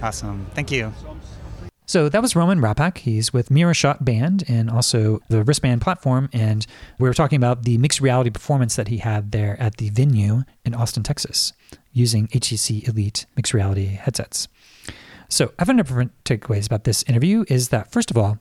Awesome. 0.00 0.46
Thank 0.54 0.70
you. 0.70 0.94
So 1.90 2.08
that 2.08 2.22
was 2.22 2.36
Roman 2.36 2.60
Rappak. 2.60 2.98
He's 2.98 3.32
with 3.32 3.50
Miro 3.50 3.72
Shot 3.72 4.04
Band 4.04 4.44
and 4.46 4.70
also 4.70 5.18
the 5.28 5.42
Ristband 5.42 5.80
platform. 5.80 6.28
And 6.32 6.64
we 7.00 7.08
were 7.08 7.14
talking 7.14 7.36
about 7.36 7.64
the 7.64 7.78
mixed 7.78 8.00
reality 8.00 8.30
performance 8.30 8.76
that 8.76 8.86
he 8.86 8.98
had 8.98 9.32
there 9.32 9.60
at 9.60 9.78
the 9.78 9.90
venue 9.90 10.44
in 10.64 10.72
Austin, 10.72 11.02
Texas, 11.02 11.52
using 11.92 12.28
HTC 12.28 12.86
Elite 12.86 13.26
mixed 13.34 13.52
reality 13.52 13.86
headsets. 13.86 14.46
So 15.28 15.46
I 15.46 15.62
have 15.62 15.68
a 15.68 15.72
number 15.72 16.00
of 16.00 16.10
takeaways 16.24 16.66
about 16.66 16.84
this 16.84 17.02
interview 17.08 17.44
is 17.48 17.70
that, 17.70 17.90
first 17.90 18.12
of 18.12 18.16
all, 18.16 18.38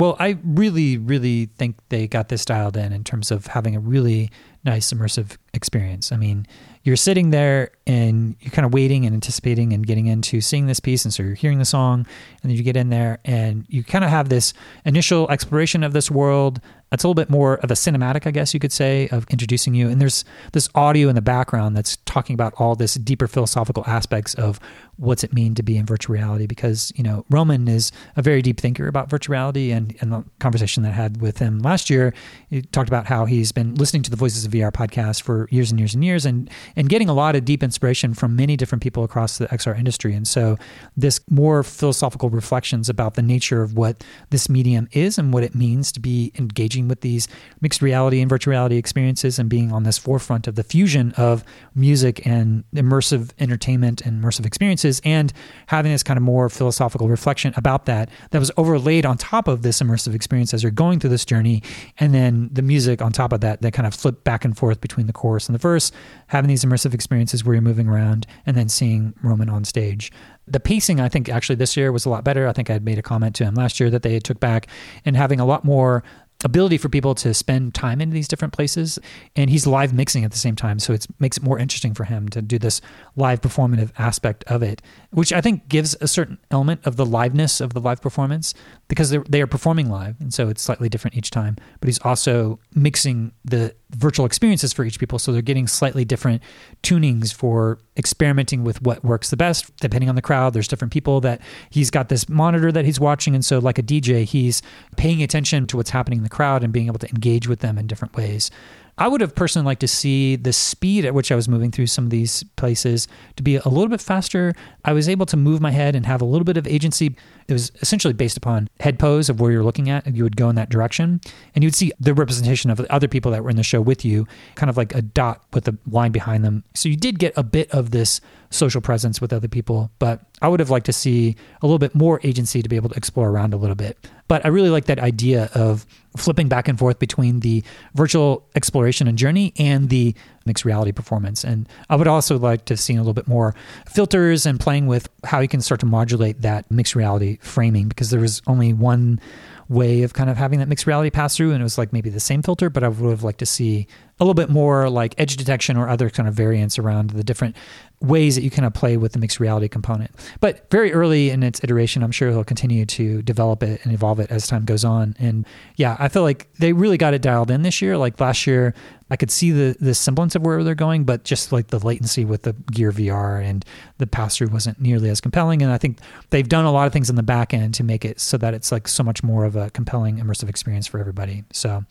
well, 0.00 0.16
I 0.18 0.38
really, 0.42 0.96
really 0.96 1.50
think 1.58 1.76
they 1.90 2.06
got 2.06 2.30
this 2.30 2.46
dialed 2.46 2.78
in 2.78 2.94
in 2.94 3.04
terms 3.04 3.30
of 3.30 3.48
having 3.48 3.76
a 3.76 3.80
really 3.80 4.30
nice 4.68 4.92
immersive 4.92 5.36
experience. 5.54 6.12
I 6.12 6.16
mean, 6.16 6.46
you're 6.84 6.96
sitting 6.96 7.30
there 7.30 7.70
and 7.86 8.36
you're 8.40 8.52
kind 8.52 8.64
of 8.64 8.72
waiting 8.72 9.04
and 9.04 9.14
anticipating 9.14 9.72
and 9.72 9.86
getting 9.86 10.06
into 10.06 10.40
seeing 10.40 10.66
this 10.66 10.80
piece. 10.80 11.04
And 11.04 11.12
so 11.12 11.22
you're 11.22 11.34
hearing 11.34 11.58
the 11.58 11.64
song, 11.64 12.06
and 12.42 12.50
then 12.50 12.56
you 12.56 12.62
get 12.62 12.76
in 12.76 12.90
there 12.90 13.18
and 13.24 13.66
you 13.68 13.82
kind 13.82 14.04
of 14.04 14.10
have 14.10 14.28
this 14.28 14.54
initial 14.84 15.30
exploration 15.30 15.82
of 15.82 15.92
this 15.92 16.10
world. 16.10 16.60
It's 16.90 17.04
a 17.04 17.06
little 17.06 17.22
bit 17.22 17.28
more 17.28 17.56
of 17.56 17.70
a 17.70 17.74
cinematic, 17.74 18.26
I 18.26 18.30
guess 18.30 18.54
you 18.54 18.60
could 18.60 18.72
say, 18.72 19.08
of 19.08 19.26
introducing 19.28 19.74
you. 19.74 19.90
And 19.90 20.00
there's 20.00 20.24
this 20.52 20.70
audio 20.74 21.10
in 21.10 21.14
the 21.14 21.20
background 21.20 21.76
that's 21.76 21.96
talking 22.06 22.32
about 22.32 22.54
all 22.56 22.74
this 22.76 22.94
deeper 22.94 23.28
philosophical 23.28 23.84
aspects 23.86 24.32
of 24.34 24.58
what's 24.96 25.22
it 25.22 25.34
mean 25.34 25.54
to 25.56 25.62
be 25.62 25.76
in 25.76 25.84
virtual 25.84 26.14
reality. 26.14 26.46
Because, 26.46 26.90
you 26.96 27.02
know, 27.02 27.26
Roman 27.28 27.68
is 27.68 27.92
a 28.16 28.22
very 28.22 28.40
deep 28.40 28.58
thinker 28.58 28.88
about 28.88 29.10
virtual 29.10 29.34
reality. 29.34 29.70
And 29.70 29.92
in 30.00 30.08
the 30.08 30.24
conversation 30.38 30.82
that 30.84 30.90
I 30.90 30.94
had 30.94 31.20
with 31.20 31.38
him 31.38 31.58
last 31.58 31.90
year, 31.90 32.14
he 32.48 32.62
talked 32.62 32.88
about 32.88 33.04
how 33.04 33.26
he's 33.26 33.52
been 33.52 33.74
listening 33.74 34.02
to 34.04 34.10
the 34.10 34.16
Voices 34.16 34.46
of 34.46 34.50
VR 34.58 34.72
podcast 34.72 35.22
for 35.22 35.48
years 35.50 35.70
and 35.70 35.78
years 35.78 35.94
and 35.94 36.04
years 36.04 36.26
and, 36.26 36.50
and 36.76 36.88
getting 36.88 37.08
a 37.08 37.14
lot 37.14 37.36
of 37.36 37.44
deep 37.44 37.62
inspiration 37.62 38.14
from 38.14 38.36
many 38.36 38.56
different 38.56 38.82
people 38.82 39.04
across 39.04 39.38
the 39.38 39.46
XR 39.48 39.78
industry. 39.78 40.14
And 40.14 40.26
so 40.26 40.56
this 40.96 41.20
more 41.30 41.62
philosophical 41.62 42.30
reflections 42.30 42.88
about 42.88 43.14
the 43.14 43.22
nature 43.22 43.62
of 43.62 43.76
what 43.76 44.04
this 44.30 44.48
medium 44.48 44.88
is 44.92 45.18
and 45.18 45.32
what 45.32 45.42
it 45.42 45.54
means 45.54 45.92
to 45.92 46.00
be 46.00 46.32
engaging 46.36 46.88
with 46.88 47.00
these 47.00 47.28
mixed 47.60 47.82
reality 47.82 48.20
and 48.20 48.28
virtual 48.28 48.52
reality 48.52 48.76
experiences 48.76 49.38
and 49.38 49.48
being 49.48 49.72
on 49.72 49.82
this 49.82 49.98
forefront 49.98 50.46
of 50.46 50.54
the 50.54 50.62
fusion 50.62 51.12
of 51.16 51.44
music 51.74 52.26
and 52.26 52.64
immersive 52.74 53.30
entertainment 53.38 54.00
and 54.02 54.22
immersive 54.22 54.46
experiences 54.46 55.00
and 55.04 55.32
having 55.66 55.92
this 55.92 56.02
kind 56.02 56.16
of 56.16 56.22
more 56.22 56.48
philosophical 56.48 57.08
reflection 57.08 57.52
about 57.56 57.86
that 57.86 58.08
that 58.30 58.38
was 58.38 58.50
overlaid 58.56 59.06
on 59.06 59.16
top 59.16 59.48
of 59.48 59.62
this 59.62 59.80
immersive 59.80 60.14
experience 60.14 60.52
as 60.52 60.62
you're 60.62 60.72
going 60.72 60.98
through 60.98 61.10
this 61.10 61.24
journey 61.24 61.62
and 61.98 62.14
then 62.14 62.48
the 62.52 62.62
music 62.62 63.02
on 63.02 63.12
top 63.12 63.32
of 63.32 63.40
that 63.40 63.62
that 63.62 63.72
kind 63.72 63.86
of 63.86 63.94
flip 63.94 64.24
back 64.24 64.44
and 64.44 64.47
forth 64.56 64.80
between 64.80 65.06
the 65.06 65.12
chorus 65.12 65.48
and 65.48 65.54
the 65.54 65.58
verse 65.58 65.90
having 66.28 66.48
these 66.48 66.64
immersive 66.64 66.94
experiences 66.94 67.44
where 67.44 67.54
you're 67.54 67.62
moving 67.62 67.88
around 67.88 68.26
and 68.46 68.56
then 68.56 68.68
seeing 68.68 69.14
Roman 69.22 69.48
on 69.48 69.64
stage. 69.64 70.12
The 70.46 70.60
pacing 70.60 71.00
i 71.00 71.08
think 71.08 71.28
actually 71.28 71.56
this 71.56 71.76
year 71.76 71.92
was 71.92 72.06
a 72.06 72.10
lot 72.10 72.24
better. 72.24 72.46
I 72.48 72.52
think 72.52 72.70
i 72.70 72.72
had 72.72 72.84
made 72.84 72.98
a 72.98 73.02
comment 73.02 73.34
to 73.36 73.44
him 73.44 73.54
last 73.54 73.80
year 73.80 73.90
that 73.90 74.02
they 74.02 74.18
took 74.18 74.40
back 74.40 74.66
and 75.04 75.16
having 75.16 75.40
a 75.40 75.44
lot 75.44 75.64
more 75.64 76.02
ability 76.44 76.78
for 76.78 76.88
people 76.88 77.16
to 77.16 77.34
spend 77.34 77.74
time 77.74 78.00
in 78.00 78.10
these 78.10 78.28
different 78.28 78.54
places 78.54 78.98
and 79.34 79.50
he's 79.50 79.66
live 79.66 79.92
mixing 79.92 80.24
at 80.24 80.30
the 80.30 80.38
same 80.38 80.54
time 80.54 80.78
so 80.78 80.92
it 80.92 81.04
makes 81.18 81.36
it 81.36 81.42
more 81.42 81.58
interesting 81.58 81.92
for 81.94 82.04
him 82.04 82.28
to 82.28 82.40
do 82.40 82.60
this 82.60 82.80
live 83.16 83.40
performative 83.40 83.90
aspect 83.98 84.44
of 84.44 84.62
it 84.62 84.80
which 85.10 85.32
i 85.32 85.40
think 85.40 85.68
gives 85.68 85.96
a 86.00 86.06
certain 86.06 86.38
element 86.52 86.80
of 86.84 86.94
the 86.94 87.04
liveness 87.04 87.60
of 87.60 87.74
the 87.74 87.80
live 87.80 88.00
performance 88.00 88.54
because 88.86 89.10
they 89.28 89.42
are 89.42 89.48
performing 89.48 89.90
live 89.90 90.14
and 90.20 90.32
so 90.32 90.48
it's 90.48 90.62
slightly 90.62 90.88
different 90.88 91.16
each 91.16 91.30
time 91.32 91.56
but 91.80 91.88
he's 91.88 91.98
also 92.00 92.60
mixing 92.72 93.32
the 93.44 93.74
virtual 93.90 94.24
experiences 94.24 94.72
for 94.72 94.84
each 94.84 95.00
people 95.00 95.18
so 95.18 95.32
they're 95.32 95.42
getting 95.42 95.66
slightly 95.66 96.04
different 96.04 96.40
tunings 96.84 97.34
for 97.34 97.80
experimenting 97.98 98.64
with 98.64 98.80
what 98.82 99.04
works 99.04 99.30
the 99.30 99.36
best 99.36 99.74
depending 99.76 100.08
on 100.08 100.14
the 100.14 100.22
crowd. 100.22 100.52
There's 100.52 100.68
different 100.68 100.92
people 100.92 101.20
that 101.22 101.40
he's 101.70 101.90
got 101.90 102.08
this 102.08 102.28
monitor 102.28 102.70
that 102.72 102.84
he's 102.84 103.00
watching. 103.00 103.34
And 103.34 103.44
so, 103.44 103.58
like 103.58 103.78
a 103.78 103.82
DJ, 103.82 104.24
he's 104.24 104.62
paying 104.96 105.22
attention 105.22 105.66
to 105.66 105.76
what's 105.76 105.90
happening 105.90 106.18
in 106.18 106.22
the 106.22 106.30
crowd 106.30 106.62
and 106.62 106.72
being 106.72 106.86
able 106.86 106.98
to 107.00 107.08
engage 107.08 107.48
with 107.48 107.60
them 107.60 107.78
in 107.78 107.86
different 107.86 108.16
ways. 108.16 108.50
I 108.98 109.06
would 109.06 109.20
have 109.20 109.34
personally 109.34 109.64
liked 109.64 109.80
to 109.82 109.88
see 109.88 110.34
the 110.34 110.52
speed 110.52 111.04
at 111.04 111.14
which 111.14 111.30
I 111.30 111.36
was 111.36 111.48
moving 111.48 111.70
through 111.70 111.86
some 111.86 112.04
of 112.04 112.10
these 112.10 112.42
places 112.56 113.06
to 113.36 113.44
be 113.44 113.54
a 113.54 113.68
little 113.68 113.88
bit 113.88 114.00
faster. 114.00 114.54
I 114.84 114.92
was 114.92 115.08
able 115.08 115.24
to 115.26 115.36
move 115.36 115.60
my 115.60 115.70
head 115.70 115.94
and 115.94 116.04
have 116.04 116.20
a 116.20 116.24
little 116.24 116.44
bit 116.44 116.56
of 116.56 116.66
agency. 116.66 117.14
It 117.48 117.54
was 117.54 117.72
essentially 117.80 118.12
based 118.12 118.36
upon 118.36 118.68
head 118.78 118.98
pose 118.98 119.30
of 119.30 119.40
where 119.40 119.50
you're 119.50 119.64
looking 119.64 119.88
at, 119.88 120.06
and 120.06 120.16
you 120.16 120.22
would 120.22 120.36
go 120.36 120.50
in 120.50 120.56
that 120.56 120.68
direction, 120.68 121.20
and 121.54 121.64
you'd 121.64 121.74
see 121.74 121.92
the 121.98 122.12
representation 122.12 122.70
of 122.70 122.76
the 122.76 122.92
other 122.92 123.08
people 123.08 123.32
that 123.32 123.42
were 123.42 123.50
in 123.50 123.56
the 123.56 123.62
show 123.62 123.80
with 123.80 124.04
you, 124.04 124.26
kind 124.54 124.68
of 124.68 124.76
like 124.76 124.94
a 124.94 125.00
dot 125.00 125.42
with 125.54 125.66
a 125.66 125.76
line 125.90 126.12
behind 126.12 126.44
them. 126.44 126.62
So 126.74 126.88
you 126.88 126.96
did 126.96 127.18
get 127.18 127.32
a 127.36 127.42
bit 127.42 127.70
of 127.70 127.90
this 127.90 128.20
social 128.50 128.80
presence 128.80 129.20
with 129.20 129.32
other 129.32 129.48
people, 129.48 129.90
but 129.98 130.20
I 130.40 130.48
would 130.48 130.60
have 130.60 130.70
liked 130.70 130.86
to 130.86 130.92
see 130.92 131.36
a 131.62 131.66
little 131.66 131.78
bit 131.78 131.94
more 131.94 132.20
agency 132.22 132.62
to 132.62 132.68
be 132.68 132.76
able 132.76 132.90
to 132.90 132.96
explore 132.96 133.30
around 133.30 133.54
a 133.54 133.56
little 133.56 133.74
bit. 133.74 133.98
But 134.26 134.44
I 134.44 134.48
really 134.48 134.70
like 134.70 134.84
that 134.86 134.98
idea 134.98 135.50
of 135.54 135.86
flipping 136.16 136.48
back 136.48 136.68
and 136.68 136.78
forth 136.78 136.98
between 136.98 137.40
the 137.40 137.62
virtual 137.94 138.46
exploration 138.54 139.08
and 139.08 139.16
journey 139.16 139.54
and 139.58 139.88
the 139.88 140.14
mixed 140.48 140.64
reality 140.64 140.90
performance. 140.90 141.44
And 141.44 141.68
I 141.88 141.94
would 141.94 142.08
also 142.08 142.38
like 142.38 142.64
to 142.64 142.76
see 142.76 142.94
a 142.94 142.98
little 142.98 143.14
bit 143.14 143.28
more 143.28 143.54
filters 143.86 144.46
and 144.46 144.58
playing 144.58 144.88
with 144.88 145.08
how 145.22 145.38
you 145.38 145.48
can 145.48 145.60
start 145.60 145.78
to 145.80 145.86
modulate 145.86 146.42
that 146.42 146.68
mixed 146.70 146.96
reality 146.96 147.38
framing 147.40 147.88
because 147.88 148.10
there 148.10 148.20
was 148.20 148.42
only 148.48 148.72
one 148.72 149.20
way 149.68 150.02
of 150.02 150.14
kind 150.14 150.30
of 150.30 150.36
having 150.36 150.58
that 150.58 150.68
mixed 150.68 150.86
reality 150.86 151.10
pass 151.10 151.36
through 151.36 151.52
and 151.52 151.60
it 151.60 151.62
was 151.62 151.76
like 151.76 151.92
maybe 151.92 152.08
the 152.08 152.18
same 152.18 152.40
filter 152.40 152.70
but 152.70 152.82
i 152.82 152.88
would 152.88 153.10
have 153.10 153.22
liked 153.22 153.38
to 153.38 153.44
see 153.44 153.86
a 154.18 154.24
little 154.24 154.32
bit 154.34 154.48
more 154.48 154.88
like 154.88 155.14
edge 155.18 155.36
detection 155.36 155.76
or 155.76 155.88
other 155.88 156.08
kind 156.08 156.26
of 156.26 156.34
variants 156.34 156.78
around 156.78 157.10
the 157.10 157.22
different 157.22 157.54
ways 158.00 158.36
that 158.36 158.42
you 158.42 158.50
kind 158.50 158.64
of 158.64 158.72
play 158.74 158.96
with 158.96 159.12
the 159.12 159.18
mixed 159.18 159.40
reality 159.40 159.68
component. 159.68 160.10
But 160.40 160.70
very 160.70 160.92
early 160.92 161.30
in 161.30 161.42
its 161.42 161.62
iteration, 161.64 162.02
I'm 162.02 162.12
sure 162.12 162.30
he'll 162.30 162.44
continue 162.44 162.86
to 162.86 163.22
develop 163.22 163.62
it 163.62 163.80
and 163.84 163.92
evolve 163.92 164.20
it 164.20 164.30
as 164.30 164.46
time 164.46 164.64
goes 164.64 164.84
on. 164.84 165.16
And 165.18 165.46
yeah, 165.76 165.96
I 165.98 166.08
feel 166.08 166.22
like 166.22 166.52
they 166.54 166.72
really 166.72 166.96
got 166.96 167.14
it 167.14 167.22
dialed 167.22 167.50
in 167.50 167.62
this 167.62 167.82
year. 167.82 167.96
Like 167.96 168.20
last 168.20 168.46
year, 168.46 168.74
I 169.10 169.16
could 169.16 169.30
see 169.30 169.50
the 169.50 169.76
the 169.80 169.94
semblance 169.94 170.34
of 170.34 170.42
where 170.42 170.62
they're 170.62 170.74
going, 170.74 171.04
but 171.04 171.24
just 171.24 171.50
like 171.50 171.68
the 171.68 171.78
latency 171.78 172.24
with 172.24 172.42
the 172.42 172.52
Gear 172.70 172.92
VR 172.92 173.42
and 173.42 173.64
the 173.98 174.06
pass 174.06 174.36
through 174.36 174.48
wasn't 174.48 174.80
nearly 174.80 175.08
as 175.08 175.20
compelling. 175.20 175.62
And 175.62 175.72
I 175.72 175.78
think 175.78 175.98
they've 176.30 176.48
done 176.48 176.66
a 176.66 176.72
lot 176.72 176.86
of 176.86 176.92
things 176.92 177.08
in 177.08 177.16
the 177.16 177.22
back 177.22 177.54
end 177.54 177.74
to 177.74 177.84
make 177.84 178.04
it 178.04 178.20
so 178.20 178.36
that 178.38 178.54
it's 178.54 178.70
like 178.70 178.86
so 178.86 179.02
much 179.02 179.22
more 179.22 179.44
of 179.44 179.56
a 179.56 179.70
compelling 179.70 180.18
immersive 180.18 180.48
experience 180.48 180.86
for 180.86 181.00
everybody. 181.00 181.44
So 181.52 181.84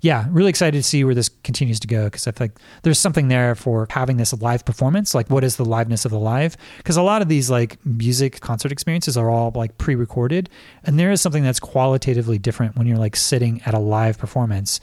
yeah, 0.00 0.26
really 0.30 0.48
excited 0.48 0.78
to 0.78 0.82
see 0.82 1.04
where 1.04 1.14
this 1.14 1.28
continues 1.28 1.80
to 1.80 1.86
go 1.86 2.04
because 2.04 2.26
I 2.26 2.32
feel 2.32 2.46
like 2.46 2.58
there's 2.82 2.98
something 2.98 3.28
there 3.28 3.54
for 3.54 3.86
having 3.90 4.16
this 4.16 4.32
live 4.32 4.64
performance. 4.64 5.14
Like 5.14 5.28
what 5.28 5.43
is 5.44 5.56
the 5.56 5.64
liveness 5.64 6.04
of 6.04 6.10
the 6.10 6.18
live? 6.18 6.56
Because 6.78 6.96
a 6.96 7.02
lot 7.02 7.22
of 7.22 7.28
these 7.28 7.50
like 7.50 7.78
music 7.86 8.40
concert 8.40 8.72
experiences 8.72 9.16
are 9.16 9.30
all 9.30 9.52
like 9.54 9.78
pre-recorded, 9.78 10.50
and 10.82 10.98
there 10.98 11.12
is 11.12 11.20
something 11.20 11.44
that's 11.44 11.60
qualitatively 11.60 12.38
different 12.38 12.76
when 12.76 12.86
you're 12.86 12.98
like 12.98 13.14
sitting 13.14 13.62
at 13.66 13.74
a 13.74 13.78
live 13.78 14.18
performance 14.18 14.80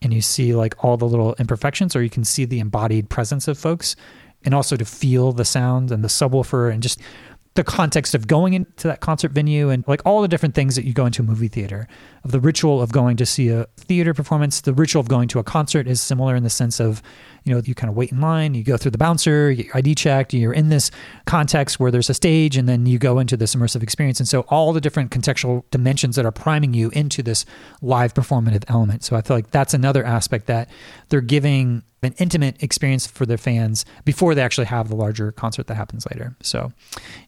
and 0.00 0.12
you 0.12 0.20
see 0.20 0.54
like 0.54 0.82
all 0.84 0.96
the 0.96 1.06
little 1.06 1.34
imperfections, 1.38 1.96
or 1.96 2.02
you 2.02 2.10
can 2.10 2.24
see 2.24 2.44
the 2.44 2.60
embodied 2.60 3.08
presence 3.10 3.48
of 3.48 3.58
folks, 3.58 3.96
and 4.44 4.54
also 4.54 4.76
to 4.76 4.84
feel 4.84 5.32
the 5.32 5.44
sound 5.44 5.90
and 5.90 6.04
the 6.04 6.08
subwoofer 6.08 6.72
and 6.72 6.82
just 6.82 7.00
the 7.54 7.64
context 7.64 8.14
of 8.14 8.26
going 8.26 8.54
into 8.54 8.88
that 8.88 9.00
concert 9.00 9.30
venue 9.30 9.70
and 9.70 9.84
like 9.86 10.02
all 10.04 10.22
the 10.22 10.28
different 10.28 10.54
things 10.54 10.74
that 10.74 10.84
you 10.84 10.92
go 10.92 11.06
into 11.06 11.22
a 11.22 11.24
movie 11.24 11.48
theater 11.48 11.86
of 12.24 12.32
the 12.32 12.40
ritual 12.40 12.82
of 12.82 12.90
going 12.90 13.16
to 13.16 13.24
see 13.24 13.48
a 13.48 13.64
theater 13.76 14.12
performance 14.12 14.60
the 14.60 14.74
ritual 14.74 15.00
of 15.00 15.08
going 15.08 15.28
to 15.28 15.38
a 15.38 15.44
concert 15.44 15.86
is 15.86 16.00
similar 16.00 16.34
in 16.34 16.42
the 16.42 16.50
sense 16.50 16.80
of 16.80 17.00
you 17.44 17.54
know 17.54 17.60
you 17.64 17.74
kind 17.74 17.90
of 17.90 17.96
wait 17.96 18.10
in 18.10 18.20
line 18.20 18.54
you 18.54 18.64
go 18.64 18.76
through 18.76 18.90
the 18.90 18.98
bouncer 18.98 19.50
you 19.50 19.64
get 19.64 19.76
id 19.76 19.94
checked 19.94 20.32
you're 20.32 20.52
in 20.52 20.68
this 20.68 20.90
context 21.26 21.78
where 21.78 21.90
there's 21.90 22.10
a 22.10 22.14
stage 22.14 22.56
and 22.56 22.68
then 22.68 22.86
you 22.86 22.98
go 22.98 23.18
into 23.18 23.36
this 23.36 23.54
immersive 23.54 23.82
experience. 23.82 24.20
And 24.20 24.28
so 24.28 24.40
all 24.48 24.72
the 24.72 24.80
different 24.80 25.10
contextual 25.10 25.64
dimensions 25.70 26.16
that 26.16 26.24
are 26.24 26.32
priming 26.32 26.74
you 26.74 26.90
into 26.90 27.22
this 27.22 27.44
live 27.82 28.14
performative 28.14 28.64
element. 28.68 29.04
So 29.04 29.16
i 29.16 29.22
feel 29.22 29.36
like 29.36 29.50
that's 29.50 29.74
another 29.74 30.04
aspect 30.04 30.46
that 30.46 30.68
they're 31.08 31.20
giving 31.20 31.82
an 32.04 32.14
intimate 32.18 32.62
experience 32.62 33.06
for 33.06 33.26
their 33.26 33.38
fans 33.38 33.84
before 34.04 34.34
they 34.34 34.42
actually 34.42 34.66
have 34.66 34.88
the 34.88 34.96
larger 34.96 35.32
concert 35.32 35.66
that 35.66 35.74
happens 35.74 36.06
later. 36.10 36.36
So, 36.42 36.72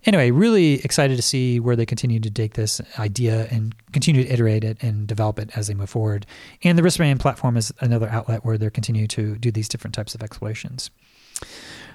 anyway, 0.04 0.30
really 0.30 0.74
excited 0.84 1.16
to 1.16 1.22
see 1.22 1.60
where 1.60 1.76
they 1.76 1.86
continue 1.86 2.20
to 2.20 2.30
take 2.30 2.54
this 2.54 2.80
idea 2.98 3.48
and 3.50 3.74
continue 3.92 4.24
to 4.24 4.30
iterate 4.30 4.64
it 4.64 4.82
and 4.82 5.06
develop 5.06 5.38
it 5.38 5.50
as 5.56 5.66
they 5.66 5.74
move 5.74 5.90
forward. 5.90 6.26
And 6.62 6.78
the 6.78 6.82
Ristband 6.82 7.20
platform 7.20 7.56
is 7.56 7.72
another 7.80 8.08
outlet 8.08 8.44
where 8.44 8.58
they're 8.58 8.70
continue 8.70 9.06
to 9.08 9.36
do 9.36 9.50
these 9.50 9.68
different 9.68 9.94
types 9.94 10.14
of 10.14 10.22
explorations. 10.22 10.90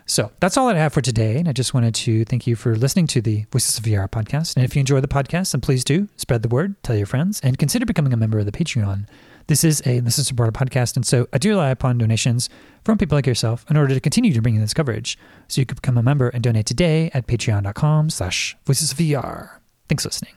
So 0.06 0.32
that's 0.40 0.58
all 0.58 0.68
I 0.68 0.76
have 0.76 0.94
for 0.94 1.02
today. 1.02 1.38
And 1.38 1.48
I 1.48 1.54
just 1.54 1.74
wanted 1.74 1.96
to 1.96 2.26
thank 2.26 2.46
you 2.48 2.56
for 2.56 2.76
listening 2.76 3.08
to 3.08 3.22
the 3.22 3.46
Voices 3.52 3.78
of 3.78 3.86
VR 3.86 4.10
podcast. 4.10 4.56
And 4.56 4.66
if 4.66 4.76
you 4.76 4.82
enjoy 4.82 5.00
the 5.00 5.08
podcast, 5.08 5.52
then 5.52 5.62
please 5.62 5.84
do 5.84 6.10
spread 6.18 6.42
the 6.42 6.50
word, 6.50 6.76
tell 6.84 6.96
your 6.96 7.06
friends, 7.06 7.40
and 7.42 7.58
consider 7.58 7.86
becoming 7.86 8.12
a 8.12 8.18
member 8.18 8.40
of 8.40 8.46
the 8.46 8.52
Patreon. 8.52 9.08
This 9.48 9.64
is 9.64 9.82
a 9.86 10.02
listener 10.02 10.24
supported 10.24 10.54
podcast, 10.54 10.96
and 10.96 11.06
so 11.06 11.28
I 11.34 11.38
do 11.38 11.50
rely 11.50 11.70
upon 11.70 11.98
donations 11.98 12.50
from 12.84 12.98
people 12.98 13.18
like 13.18 13.28
yourself 13.28 13.66
in 13.70 13.78
order 13.78 13.94
to 13.94 14.00
continue 14.00 14.34
to 14.34 14.42
bring 14.42 14.56
you 14.56 14.62
this 14.62 14.74
coverage. 14.74 15.18
So 15.48 15.62
you 15.62 15.66
can 15.66 15.76
become 15.76 15.98
a 15.98 16.04
member 16.04 16.30
and 16.30 16.44
donate 16.44 16.66
today 16.66 17.12
at 17.14 17.28
patreon.com 17.28 18.10
slash 18.10 18.58
voicesvr. 18.66 19.50
Thanks 19.90 20.04
for 20.04 20.10
listening. 20.10 20.36